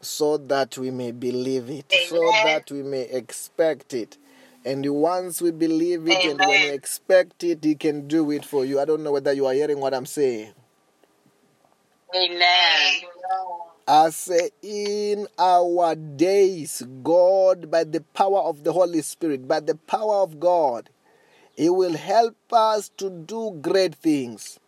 so 0.00 0.36
that 0.36 0.78
we 0.78 0.90
may 0.90 1.12
believe 1.12 1.68
it, 1.70 1.92
so 2.08 2.30
that 2.44 2.70
we 2.70 2.82
may 2.82 3.02
expect 3.02 3.92
it. 3.94 4.16
And 4.64 4.84
once 4.86 5.40
we 5.40 5.50
believe 5.50 6.08
it 6.08 6.24
and 6.24 6.38
when 6.38 6.48
we 6.48 6.70
expect 6.70 7.44
it, 7.44 7.64
he 7.64 7.74
can 7.74 8.08
do 8.08 8.30
it 8.30 8.44
for 8.44 8.64
you. 8.64 8.80
I 8.80 8.84
don't 8.84 9.02
know 9.02 9.12
whether 9.12 9.32
you 9.32 9.46
are 9.46 9.54
hearing 9.54 9.80
what 9.80 9.94
I'm 9.94 10.06
saying. 10.06 10.52
Amen. 12.14 13.02
I 13.86 14.10
say, 14.10 14.50
in 14.60 15.26
our 15.38 15.94
days, 15.94 16.82
God, 17.02 17.70
by 17.70 17.84
the 17.84 18.02
power 18.12 18.40
of 18.40 18.64
the 18.64 18.72
Holy 18.72 19.00
Spirit, 19.00 19.48
by 19.48 19.60
the 19.60 19.76
power 19.76 20.16
of 20.16 20.38
God, 20.38 20.90
He 21.56 21.70
will 21.70 21.96
help 21.96 22.36
us 22.52 22.90
to 22.98 23.08
do 23.08 23.58
great 23.62 23.94
things. 23.94 24.58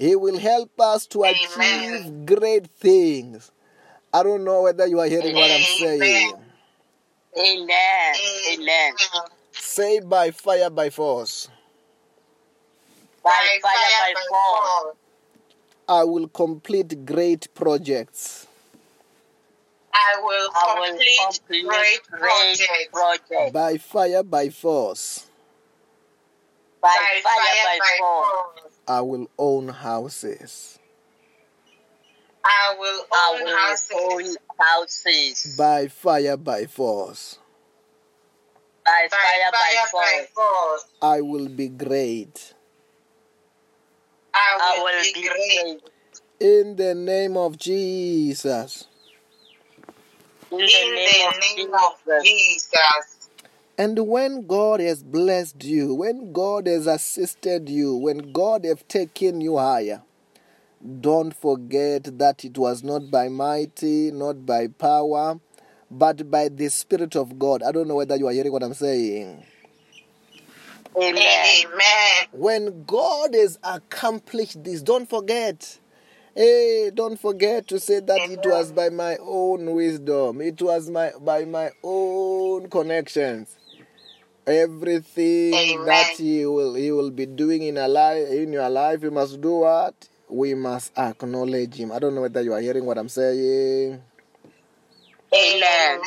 He 0.00 0.16
will 0.16 0.38
help 0.38 0.80
us 0.80 1.06
to 1.08 1.26
Amen. 1.26 1.36
achieve 1.36 2.24
great 2.24 2.66
things. 2.68 3.52
I 4.14 4.22
don't 4.22 4.44
know 4.44 4.62
whether 4.62 4.86
you 4.86 4.98
are 4.98 5.06
hearing 5.06 5.34
what 5.34 5.50
I'm 5.50 5.60
saying. 5.60 6.32
Amen. 7.38 8.14
Amen. 8.54 8.92
Say 9.52 10.00
by 10.00 10.30
fire, 10.30 10.70
by 10.70 10.88
force. 10.88 11.48
By 13.22 13.30
fire, 13.60 14.14
by 14.14 14.14
force. 14.30 14.96
I 15.86 16.04
will 16.04 16.28
complete 16.28 17.04
great 17.04 17.52
projects. 17.54 18.46
I 19.92 20.18
will 20.22 20.50
I 20.54 20.80
will 20.80 20.86
complete 20.86 21.20
complete 21.26 21.66
great 21.66 22.00
great 22.10 22.20
projects. 22.20 22.88
project. 22.90 23.52
By 23.52 23.76
fire, 23.76 24.22
by 24.22 24.48
force. 24.48 25.26
By 26.80 26.88
fire, 27.22 27.78
by 27.78 27.96
force. 27.98 28.28
force. 28.62 28.69
I 28.90 29.02
will 29.02 29.30
own 29.38 29.68
houses. 29.68 30.80
I 32.44 32.74
will 32.76 33.04
I 33.12 33.34
own 33.38 33.44
will 33.44 33.56
houses. 33.56 33.92
own 33.94 34.36
houses. 34.58 35.56
By 35.56 35.86
fire, 35.86 36.36
by 36.36 36.66
force. 36.66 37.38
By 38.84 39.06
By 39.08 39.16
fire, 39.16 39.52
by 39.52 39.58
fire, 39.58 39.88
by 39.92 40.26
force. 40.34 40.82
force. 40.82 40.84
I 41.02 41.20
will 41.20 41.48
be 41.48 41.68
great. 41.68 42.52
I 44.34 44.58
I 44.60 44.74
will 44.78 44.84
will 44.84 45.02
be 45.04 45.12
be 45.14 45.28
great. 45.28 45.80
great. 45.80 45.90
In 46.40 46.74
the 46.74 46.94
name 46.96 47.36
of 47.36 47.56
Jesus. 47.58 48.88
In 50.50 50.58
In 50.58 50.66
the 50.66 50.94
name 50.94 51.28
of 51.28 51.34
the 51.34 51.56
name 51.62 51.74
of 51.74 51.92
Jesus. 52.24 52.24
Jesus. 52.24 53.19
And 53.78 53.98
when 54.08 54.46
God 54.46 54.80
has 54.80 55.02
blessed 55.02 55.64
you, 55.64 55.94
when 55.94 56.32
God 56.32 56.66
has 56.66 56.86
assisted 56.86 57.68
you, 57.68 57.96
when 57.96 58.32
God 58.32 58.64
have 58.64 58.86
taken 58.88 59.40
you 59.40 59.56
higher, 59.56 60.02
don't 61.00 61.34
forget 61.34 62.18
that 62.18 62.44
it 62.44 62.56
was 62.58 62.82
not 62.82 63.10
by 63.10 63.28
mighty, 63.28 64.10
not 64.10 64.44
by 64.46 64.68
power, 64.68 65.38
but 65.90 66.30
by 66.30 66.48
the 66.48 66.68
Spirit 66.68 67.16
of 67.16 67.38
God. 67.38 67.62
I 67.62 67.72
don't 67.72 67.88
know 67.88 67.96
whether 67.96 68.16
you 68.16 68.28
are 68.28 68.32
hearing 68.32 68.52
what 68.52 68.62
I'm 68.62 68.74
saying. 68.74 69.44
Amen. 70.96 71.22
Amen. 71.64 72.26
When 72.32 72.84
God 72.84 73.34
has 73.34 73.58
accomplished 73.62 74.62
this, 74.64 74.82
don't 74.82 75.08
forget. 75.08 75.78
Hey, 76.34 76.90
don't 76.94 77.18
forget 77.20 77.66
to 77.68 77.80
say 77.80 78.00
that 78.00 78.30
it 78.30 78.44
was 78.46 78.72
by 78.72 78.88
my 78.88 79.16
own 79.20 79.74
wisdom. 79.74 80.40
It 80.40 80.62
was 80.62 80.88
my 80.88 81.12
by 81.20 81.44
my 81.44 81.70
own 81.82 82.70
connections. 82.70 83.56
Everything 84.46 85.54
Amen. 85.54 85.86
that 85.86 86.14
he 86.16 86.46
will 86.46 86.74
he 86.74 86.90
will 86.90 87.10
be 87.10 87.26
doing 87.26 87.62
in 87.62 87.76
a 87.76 87.86
life 87.86 88.28
in 88.30 88.52
your 88.52 88.68
life, 88.70 89.02
you 89.02 89.10
must 89.10 89.40
do 89.40 89.56
what? 89.56 90.08
We 90.28 90.54
must 90.54 90.96
acknowledge 90.96 91.74
him. 91.74 91.92
I 91.92 91.98
don't 91.98 92.14
know 92.14 92.22
whether 92.22 92.40
you 92.40 92.52
are 92.52 92.60
hearing 92.60 92.86
what 92.86 92.98
I'm 92.98 93.08
saying. 93.08 94.00
Amen. 95.34 96.00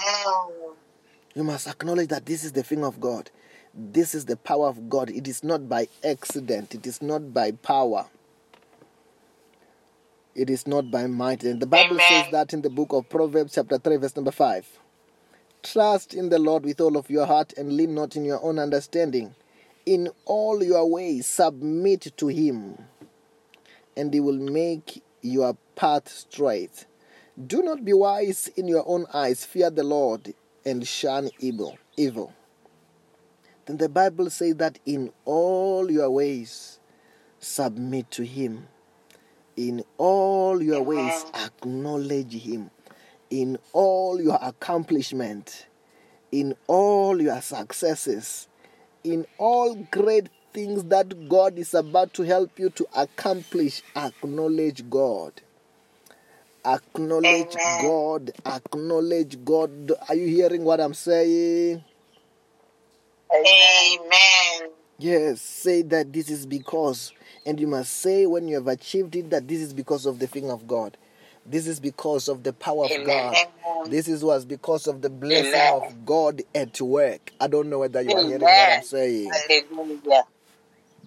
You 1.35 1.43
must 1.43 1.67
acknowledge 1.67 2.09
that 2.09 2.25
this 2.25 2.43
is 2.43 2.51
the 2.51 2.63
thing 2.63 2.83
of 2.83 2.99
God. 2.99 3.29
This 3.73 4.13
is 4.13 4.25
the 4.25 4.37
power 4.37 4.67
of 4.67 4.89
God. 4.89 5.09
It 5.09 5.27
is 5.27 5.43
not 5.43 5.67
by 5.67 5.87
accident. 6.03 6.75
It 6.75 6.85
is 6.85 7.01
not 7.01 7.33
by 7.33 7.51
power. 7.51 8.05
It 10.35 10.49
is 10.49 10.67
not 10.67 10.91
by 10.91 11.07
might. 11.07 11.43
And 11.43 11.59
the 11.61 11.65
Bible 11.65 11.95
Amen. 11.95 12.07
says 12.07 12.31
that 12.31 12.53
in 12.53 12.61
the 12.61 12.69
book 12.69 12.93
of 12.93 13.09
Proverbs, 13.09 13.53
chapter 13.55 13.77
3, 13.77 13.97
verse 13.97 14.15
number 14.15 14.31
5. 14.31 14.79
Trust 15.63 16.13
in 16.13 16.27
the 16.27 16.39
Lord 16.39 16.65
with 16.65 16.81
all 16.81 16.97
of 16.97 17.09
your 17.09 17.25
heart 17.25 17.53
and 17.57 17.77
lean 17.77 17.95
not 17.95 18.17
in 18.17 18.25
your 18.25 18.43
own 18.43 18.59
understanding. 18.59 19.33
In 19.85 20.09
all 20.25 20.61
your 20.61 20.89
ways, 20.89 21.25
submit 21.25 22.11
to 22.17 22.27
Him, 22.27 22.77
and 23.95 24.13
He 24.13 24.19
will 24.19 24.37
make 24.37 25.01
your 25.21 25.57
path 25.75 26.09
straight. 26.09 26.85
Do 27.47 27.63
not 27.63 27.83
be 27.85 27.93
wise 27.93 28.49
in 28.55 28.67
your 28.67 28.83
own 28.85 29.05
eyes. 29.13 29.45
Fear 29.45 29.71
the 29.71 29.83
Lord 29.83 30.33
and 30.65 30.85
shun 30.85 31.29
evil. 31.39 31.77
Evil. 31.95 32.33
Then 33.65 33.77
the 33.77 33.89
Bible 33.89 34.29
says 34.29 34.55
that 34.55 34.79
in 34.85 35.11
all 35.23 35.89
your 35.89 36.09
ways, 36.09 36.79
submit 37.39 38.11
to 38.11 38.25
Him. 38.25 38.67
In 39.55 39.83
all 39.97 40.61
your 40.61 40.83
ways, 40.83 41.25
acknowledge 41.33 42.33
Him. 42.33 42.69
In 43.33 43.57
all 43.73 44.21
your 44.21 44.37
accomplishment, 44.39 45.65
in 46.31 46.55
all 46.67 47.19
your 47.19 47.41
successes, 47.41 48.47
in 49.03 49.25
all 49.39 49.73
great 49.89 50.29
things 50.53 50.83
that 50.83 51.27
God 51.27 51.57
is 51.57 51.73
about 51.73 52.13
to 52.13 52.21
help 52.21 52.59
you 52.59 52.69
to 52.69 52.85
accomplish, 52.95 53.81
acknowledge 53.95 54.87
God. 54.87 55.41
Acknowledge 56.63 57.55
Amen. 57.55 57.81
God. 57.81 58.31
Acknowledge 58.45 59.43
God. 59.43 59.91
Are 60.07 60.15
you 60.15 60.27
hearing 60.27 60.63
what 60.63 60.79
I'm 60.79 60.93
saying? 60.93 61.83
Amen. 63.33 63.97
Amen. 63.99 64.69
Yes, 64.99 65.41
say 65.41 65.81
that 65.81 66.13
this 66.13 66.29
is 66.29 66.45
because, 66.45 67.13
and 67.47 67.59
you 67.59 67.65
must 67.65 67.93
say 67.93 68.27
when 68.27 68.47
you 68.47 68.55
have 68.55 68.67
achieved 68.67 69.15
it 69.15 69.31
that 69.31 69.47
this 69.47 69.59
is 69.59 69.73
because 69.73 70.05
of 70.05 70.19
the 70.19 70.27
thing 70.27 70.51
of 70.51 70.67
God. 70.67 70.97
This 71.45 71.67
is 71.67 71.79
because 71.79 72.27
of 72.29 72.43
the 72.43 72.53
power 72.53 72.85
of. 72.85 73.05
God. 73.05 73.35
This 73.85 74.07
is 74.07 74.23
was 74.23 74.45
because 74.45 74.87
of 74.87 75.01
the 75.01 75.09
blessing 75.09 75.59
of 75.59 76.05
God 76.05 76.41
at 76.55 76.79
work. 76.79 77.31
I 77.39 77.47
don't 77.47 77.69
know 77.69 77.79
whether 77.79 78.01
you 78.01 78.15
are 78.15 78.23
hearing 78.23 78.41
what 78.41 78.49
I'm 78.49 78.83
saying. 78.83 79.31
Hallelujah. 79.31 80.23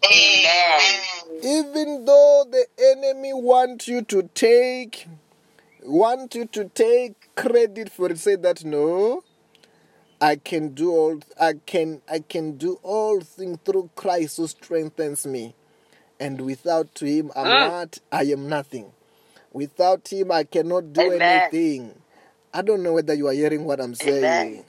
Amen. 0.04 1.00
Even 1.42 2.04
though 2.04 2.44
the 2.50 2.66
enemy 2.78 3.32
want 3.32 3.88
you 3.88 4.02
to 4.02 4.24
take, 4.34 5.08
want 5.82 6.34
you 6.34 6.44
to 6.46 6.66
take 6.68 7.34
credit 7.34 7.90
for 7.90 8.10
it, 8.10 8.18
say 8.18 8.36
that 8.36 8.64
no, 8.64 9.22
I 10.20 10.36
can 10.36 10.68
do 10.74 10.92
all 10.92 11.20
I 11.40 11.54
can 11.66 12.02
I 12.10 12.20
can 12.20 12.56
do 12.56 12.78
all 12.82 13.20
things 13.20 13.58
through 13.64 13.90
Christ 13.96 14.36
who 14.38 14.46
strengthens 14.48 15.26
me. 15.26 15.54
And 16.18 16.40
without 16.42 16.98
him 16.98 17.30
I'm 17.36 17.48
Mm. 17.48 17.60
not 17.60 17.98
I 18.12 18.24
am 18.24 18.48
nothing. 18.48 18.92
Without 19.56 20.06
him 20.12 20.32
I 20.32 20.44
cannot 20.44 20.92
do 20.92 21.00
Amen. 21.00 21.22
anything. 21.22 21.94
I 22.52 22.60
don't 22.60 22.82
know 22.82 22.92
whether 22.92 23.14
you 23.14 23.26
are 23.26 23.32
hearing 23.32 23.64
what 23.64 23.80
I'm 23.80 23.94
saying. 23.94 24.22
Amen. 24.22 24.64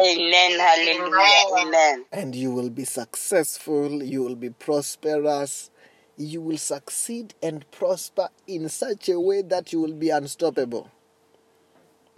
Amen. 0.00 0.58
Hallelujah. 0.58 1.44
Amen. 1.52 1.66
Amen. 1.66 2.04
And 2.10 2.34
you 2.34 2.52
will 2.52 2.70
be 2.70 2.84
successful, 2.84 4.02
you 4.02 4.22
will 4.22 4.34
be 4.34 4.48
prosperous, 4.48 5.70
you 6.16 6.40
will 6.40 6.56
succeed 6.56 7.34
and 7.42 7.70
prosper 7.70 8.30
in 8.46 8.70
such 8.70 9.10
a 9.10 9.20
way 9.20 9.42
that 9.42 9.74
you 9.74 9.80
will 9.82 9.92
be 9.92 10.08
unstoppable. 10.08 10.90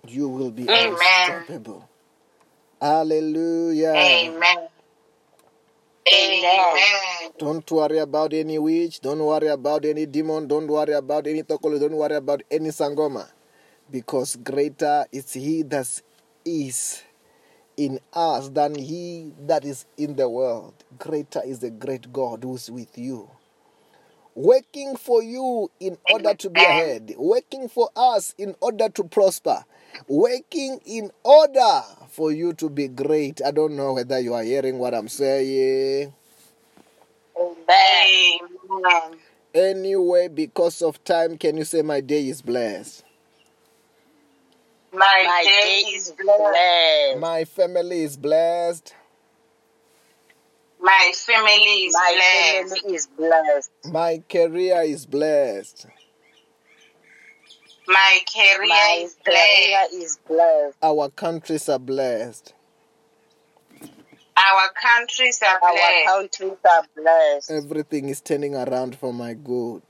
You 0.07 0.29
will 0.29 0.53
be 0.53 0.69
Amen. 0.69 0.93
unstoppable. 0.93 1.89
Hallelujah. 2.81 3.95
Amen. 3.97 4.69
Amen. 6.13 7.33
Don't 7.39 7.71
worry 7.71 7.99
about 7.99 8.33
any 8.33 8.59
witch. 8.59 9.01
Don't 9.01 9.19
worry 9.21 9.49
about 9.49 9.85
any 9.85 10.07
demon. 10.07 10.47
Don't 10.49 10.67
worry 10.69 10.93
about 10.93 11.27
any 11.27 11.43
tokolo. 11.43 11.81
Don't 11.81 11.97
worry 11.97 12.17
about 12.17 12.43
any 12.51 12.71
sangoma. 12.71 13.29
Because 13.91 14.37
greater 14.37 15.07
is 15.13 15.33
he 15.33 15.63
that 15.63 16.03
is 16.45 17.03
in 17.77 18.01
us 18.13 18.49
than 18.51 18.75
he 18.77 19.33
that 19.47 19.65
is 19.65 19.87
in 19.97 20.17
the 20.17 20.29
world. 20.29 20.75
Greater 20.99 21.43
is 21.45 21.61
the 21.61 21.71
great 21.71 22.13
God 22.13 22.45
who's 22.45 22.71
with 22.71 22.97
you. 22.99 23.31
Working 24.35 24.97
for 24.97 25.23
you 25.23 25.71
in 25.81 25.99
order 26.13 26.35
to 26.35 26.51
be 26.51 26.61
ahead. 26.61 27.15
Working 27.17 27.69
for 27.69 27.91
us 27.97 28.35
in 28.39 28.55
order 28.61 28.89
to 28.91 29.05
prosper. 29.05 29.65
Working 30.09 30.81
in 30.85 31.11
order 31.25 31.83
for 32.11 32.33
you 32.33 32.53
to 32.55 32.69
be 32.71 32.89
great. 32.89 33.41
I 33.45 33.51
don't 33.51 33.77
know 33.77 33.95
whether 33.95 34.19
you 34.21 34.35
are 34.35 34.43
hearing 34.43 34.79
what 34.79 34.95
I'm 34.95 35.09
saying. 35.09 36.13
Amen. 37.39 38.39
Amen. 38.71 39.19
Anyway, 39.55 40.29
because 40.29 40.83
of 40.83 41.03
time, 41.05 41.39
can 41.39 41.57
you 41.57 41.65
say 41.65 41.83
my 41.83 42.01
day 42.01 42.29
is 42.29 42.43
blessed? 42.43 43.05
My, 44.93 45.25
My 45.27 45.43
day 45.45 45.83
day 45.85 45.89
is 45.97 46.09
is 46.09 46.13
blessed. 46.13 46.41
blessed. 46.41 47.19
My 47.21 47.45
family 47.45 48.03
is 48.03 48.17
blessed. 48.17 48.95
My 50.81 51.13
family 51.15 51.87
is 51.87 51.95
My 51.95 52.13
blessed. 52.15 52.83
family 52.83 52.95
is 52.97 53.07
blessed. 53.09 53.71
My 53.93 54.23
career 54.29 54.83
is 54.83 55.07
blessed. 55.07 55.87
My 57.89 58.19
career 58.35 58.69
My 58.69 59.01
is 59.03 59.15
career 59.25 59.37
blessed. 59.91 59.95
is 59.95 60.19
blessed. 60.27 60.77
Our 60.83 61.09
countries 61.11 61.69
are 61.69 61.79
blessed. 61.79 62.53
Our 64.37 64.69
countries 64.81 65.41
are 65.43 65.59
Our 65.63 65.73
blessed. 65.73 66.07
countries 66.07 66.59
are 66.71 66.85
blessed. 66.97 67.51
Everything 67.51 68.09
is 68.09 68.21
turning 68.21 68.55
around 68.55 68.97
for 68.97 69.13
my 69.13 69.35
good. 69.35 69.83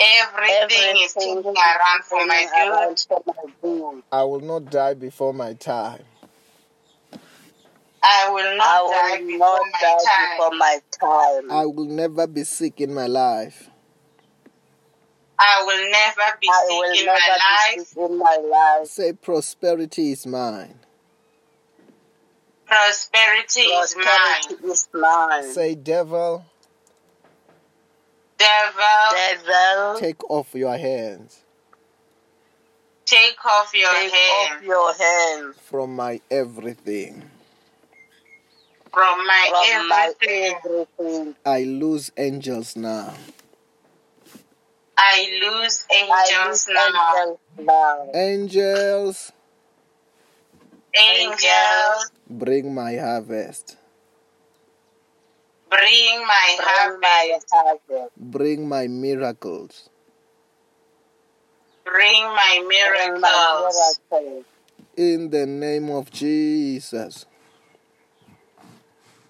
Everything 0.00 0.96
is 1.02 1.12
turning 1.14 1.44
around 1.44 2.04
for 2.04 2.24
my 2.26 2.46
good. 2.54 2.68
around 2.70 3.04
for 3.08 3.22
my 3.26 3.52
good. 3.60 4.02
I 4.12 4.22
will 4.22 4.40
not 4.40 4.70
die 4.70 4.94
before 4.94 5.34
my 5.34 5.54
time. 5.54 6.04
I 8.00 8.30
will 8.30 8.56
not 8.56 8.90
die 8.90 9.16
I 9.16 9.18
will 9.20 9.26
before 9.26 9.38
not 9.38 9.60
my 9.72 9.80
die 9.80 10.04
time. 10.06 10.36
before 10.36 10.56
my 10.56 10.78
time. 10.92 11.50
I 11.50 11.66
will 11.66 11.86
never 11.86 12.26
be 12.28 12.44
sick 12.44 12.80
in 12.80 12.94
my 12.94 13.06
life. 13.08 13.68
I 15.40 15.62
will 15.64 15.90
never 15.90 16.38
be 16.40 16.48
I 16.50 16.66
sick 16.66 16.70
will 16.70 16.98
in 17.00 17.06
my 17.06 17.12
never 17.12 17.38
life. 17.38 17.76
be 17.76 17.84
sick 17.84 17.98
in 18.10 18.18
my 18.18 18.36
life. 18.76 18.88
Say 18.88 19.12
prosperity 19.12 20.12
is 20.12 20.26
mine. 20.26 20.74
Prosperity 22.66 23.60
is 23.60 23.96
mine. 23.96 24.04
Prosperity 24.04 24.66
is 24.66 24.88
mine. 24.92 25.52
Say 25.52 25.74
devil, 25.74 26.44
Devil, 28.36 28.82
Devil, 29.12 30.00
take 30.00 30.30
off 30.30 30.54
your 30.54 30.76
hands 30.76 31.42
take 33.08 33.42
off 33.46 33.72
your 33.74 33.90
take 33.90 34.12
hand 34.12 34.56
off 34.56 34.62
your 34.62 34.92
hands 34.94 35.56
from 35.62 35.96
my 35.96 36.20
everything. 36.30 37.22
from 38.92 39.26
my 39.26 39.64
from 39.70 39.88
my 39.88 40.12
everything. 40.20 40.54
everything. 40.64 41.34
I 41.46 41.62
lose 41.64 42.12
angels 42.18 42.76
now. 42.76 43.14
I 45.00 45.38
lose 45.40 45.84
I 45.90 46.26
angels 46.28 46.66
lose 46.68 46.74
now. 46.74 47.12
angels 47.14 47.38
now. 47.58 48.10
Angels, 48.14 49.32
Angels, 50.96 52.10
bring 52.28 52.74
my 52.74 52.96
harvest. 52.96 53.76
bring 55.70 56.26
my 56.26 56.56
Bring 56.56 57.00
my 57.00 57.28
harvest. 57.30 57.46
harvest. 57.52 58.12
Bring 58.16 58.68
my 58.68 58.86
miracles. 58.88 59.88
Bring 61.84 62.22
my 62.24 62.56
Bring 62.66 62.68
miracles. 62.68 64.00
miracles. 64.10 64.44
In 64.96 65.30
the 65.30 65.46
name 65.46 65.90
of 65.90 66.10
Jesus. 66.10 67.24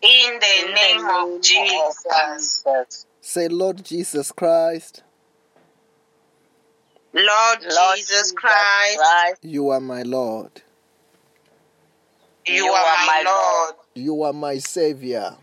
In 0.01 0.41
the 0.41 0.73
name 0.73 1.05
of 1.07 1.43
Jesus. 1.43 2.07
Jesus. 2.07 3.07
Say, 3.21 3.49
Lord 3.49 3.85
Jesus 3.85 4.33
Christ, 4.33 5.03
Lord 7.13 7.59
Lord 7.63 7.97
Jesus 7.97 8.33
Christ, 8.33 9.01
you 9.43 9.71
are 9.71 9.81
my 9.81 10.03
Lord. 10.03 10.51
you 12.47 12.67
are 12.67 13.07
my 13.07 13.23
Lord. 13.25 13.75
You 13.95 14.23
are 14.23 14.33
my 14.33 14.59
Savior. 14.59 15.35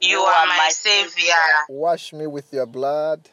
You 0.00 0.18
are 0.20 0.46
my 0.46 0.68
Savior. 0.70 1.34
Wash 1.68 2.12
me 2.12 2.26
with 2.26 2.52
your 2.52 2.66
blood. 2.66 3.28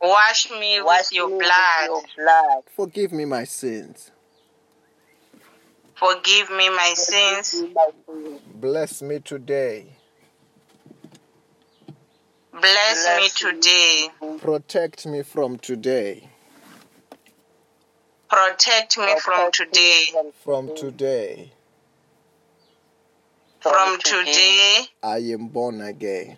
Wash 0.00 0.50
me 0.50 0.80
Wash 0.82 1.10
with 1.10 1.12
your 1.12 1.28
me 1.28 1.38
blood. 1.38 1.90
With 1.90 2.04
your 2.16 2.24
blood. 2.24 2.62
Forgive 2.74 3.12
me 3.12 3.24
my 3.24 3.44
sins. 3.44 4.10
Forgive 5.94 6.50
me 6.50 6.70
my 6.70 6.92
sins. 6.96 7.50
Forgive 7.50 7.66
me 7.68 7.74
my 7.74 7.90
sins. 8.06 8.40
Bless 8.54 9.02
me 9.02 9.18
today. 9.20 9.86
Bless 12.52 13.06
me 13.06 13.28
Bless 13.28 13.44
me. 13.44 13.52
today. 13.52 14.08
Protect 14.38 15.06
me 15.06 15.22
from 15.22 15.58
today. 15.58 16.28
Protect 18.28 18.98
me 18.98 19.14
from 19.20 19.50
today. 19.52 20.06
From 20.44 20.74
today, 20.76 21.52
From 23.60 23.98
today, 24.00 24.86
I 25.02 25.18
am 25.18 25.48
born 25.48 25.80
again. 25.80 26.36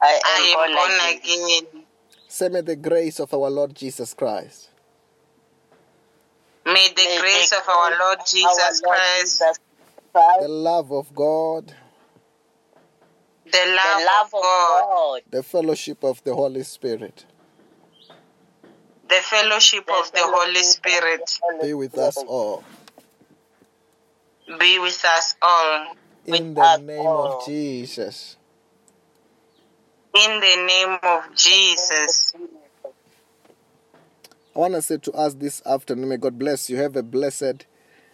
I 0.00 0.20
I 0.24 0.36
am 0.36 0.46
am 0.46 0.54
born 0.54 0.72
born 0.76 1.16
again. 1.16 1.64
again. 1.72 1.84
Say, 2.28 2.48
may 2.48 2.60
the 2.62 2.76
grace 2.76 3.20
of 3.20 3.32
our 3.34 3.50
Lord 3.50 3.74
Jesus 3.74 4.14
Christ, 4.14 4.70
May 6.64 6.88
the 6.94 7.02
May 7.02 7.18
grace 7.20 7.50
the 7.50 7.56
of 7.56 7.68
our 7.68 7.88
grace 7.90 8.00
Lord 8.00 8.18
Our 8.18 8.24
Jesus 8.26 8.82
Lord 8.84 8.96
Christ, 8.96 9.20
Jesus 9.20 9.58
the 10.40 10.48
love 10.48 10.92
of 10.92 11.14
God, 11.14 11.74
the 13.44 13.50
the 13.52 13.58
love 13.76 14.02
love 14.06 14.26
of 14.34 14.42
God, 14.42 14.82
God, 14.82 15.20
the 15.30 15.42
fellowship 15.42 16.02
of 16.04 16.22
the 16.24 16.34
Holy 16.34 16.62
Spirit 16.62 17.26
the 19.08 19.18
fellowship 19.20 19.84
the 19.86 19.92
of 19.92 20.12
the 20.12 20.18
Holy 20.22 20.54
fellowship 20.54 20.64
Spirit 20.64 21.40
be 21.60 21.74
with 21.74 21.98
us 21.98 22.16
all. 22.16 22.64
be 24.58 24.78
with 24.78 25.04
us 25.04 25.34
all. 25.42 25.94
In 26.24 26.32
With 26.32 26.54
the 26.54 26.76
name 26.78 27.06
all. 27.06 27.40
of 27.40 27.46
Jesus. 27.46 28.36
In 30.14 30.40
the 30.40 30.64
name 30.66 30.98
of 31.02 31.34
Jesus. 31.34 32.32
I 34.54 34.58
want 34.58 34.74
to 34.74 34.82
say 34.82 34.98
to 34.98 35.12
us 35.12 35.34
this 35.34 35.62
afternoon, 35.66 36.08
may 36.10 36.16
God 36.18 36.38
bless 36.38 36.68
you. 36.70 36.76
Have 36.76 36.96
a 36.96 37.02
blessed 37.02 37.66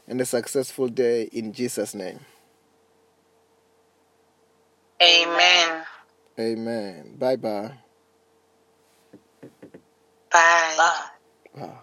and 0.06 0.20
a 0.20 0.24
successful 0.24 0.88
day 0.88 1.24
in 1.32 1.52
Jesus' 1.52 1.94
name. 1.94 2.20
Amen. 5.02 5.84
Amen. 6.38 7.16
Bye-bye. 7.18 7.72
Bye 10.30 10.74
bye. 10.76 10.76
Bye. 10.76 11.10
Bye. 11.54 11.78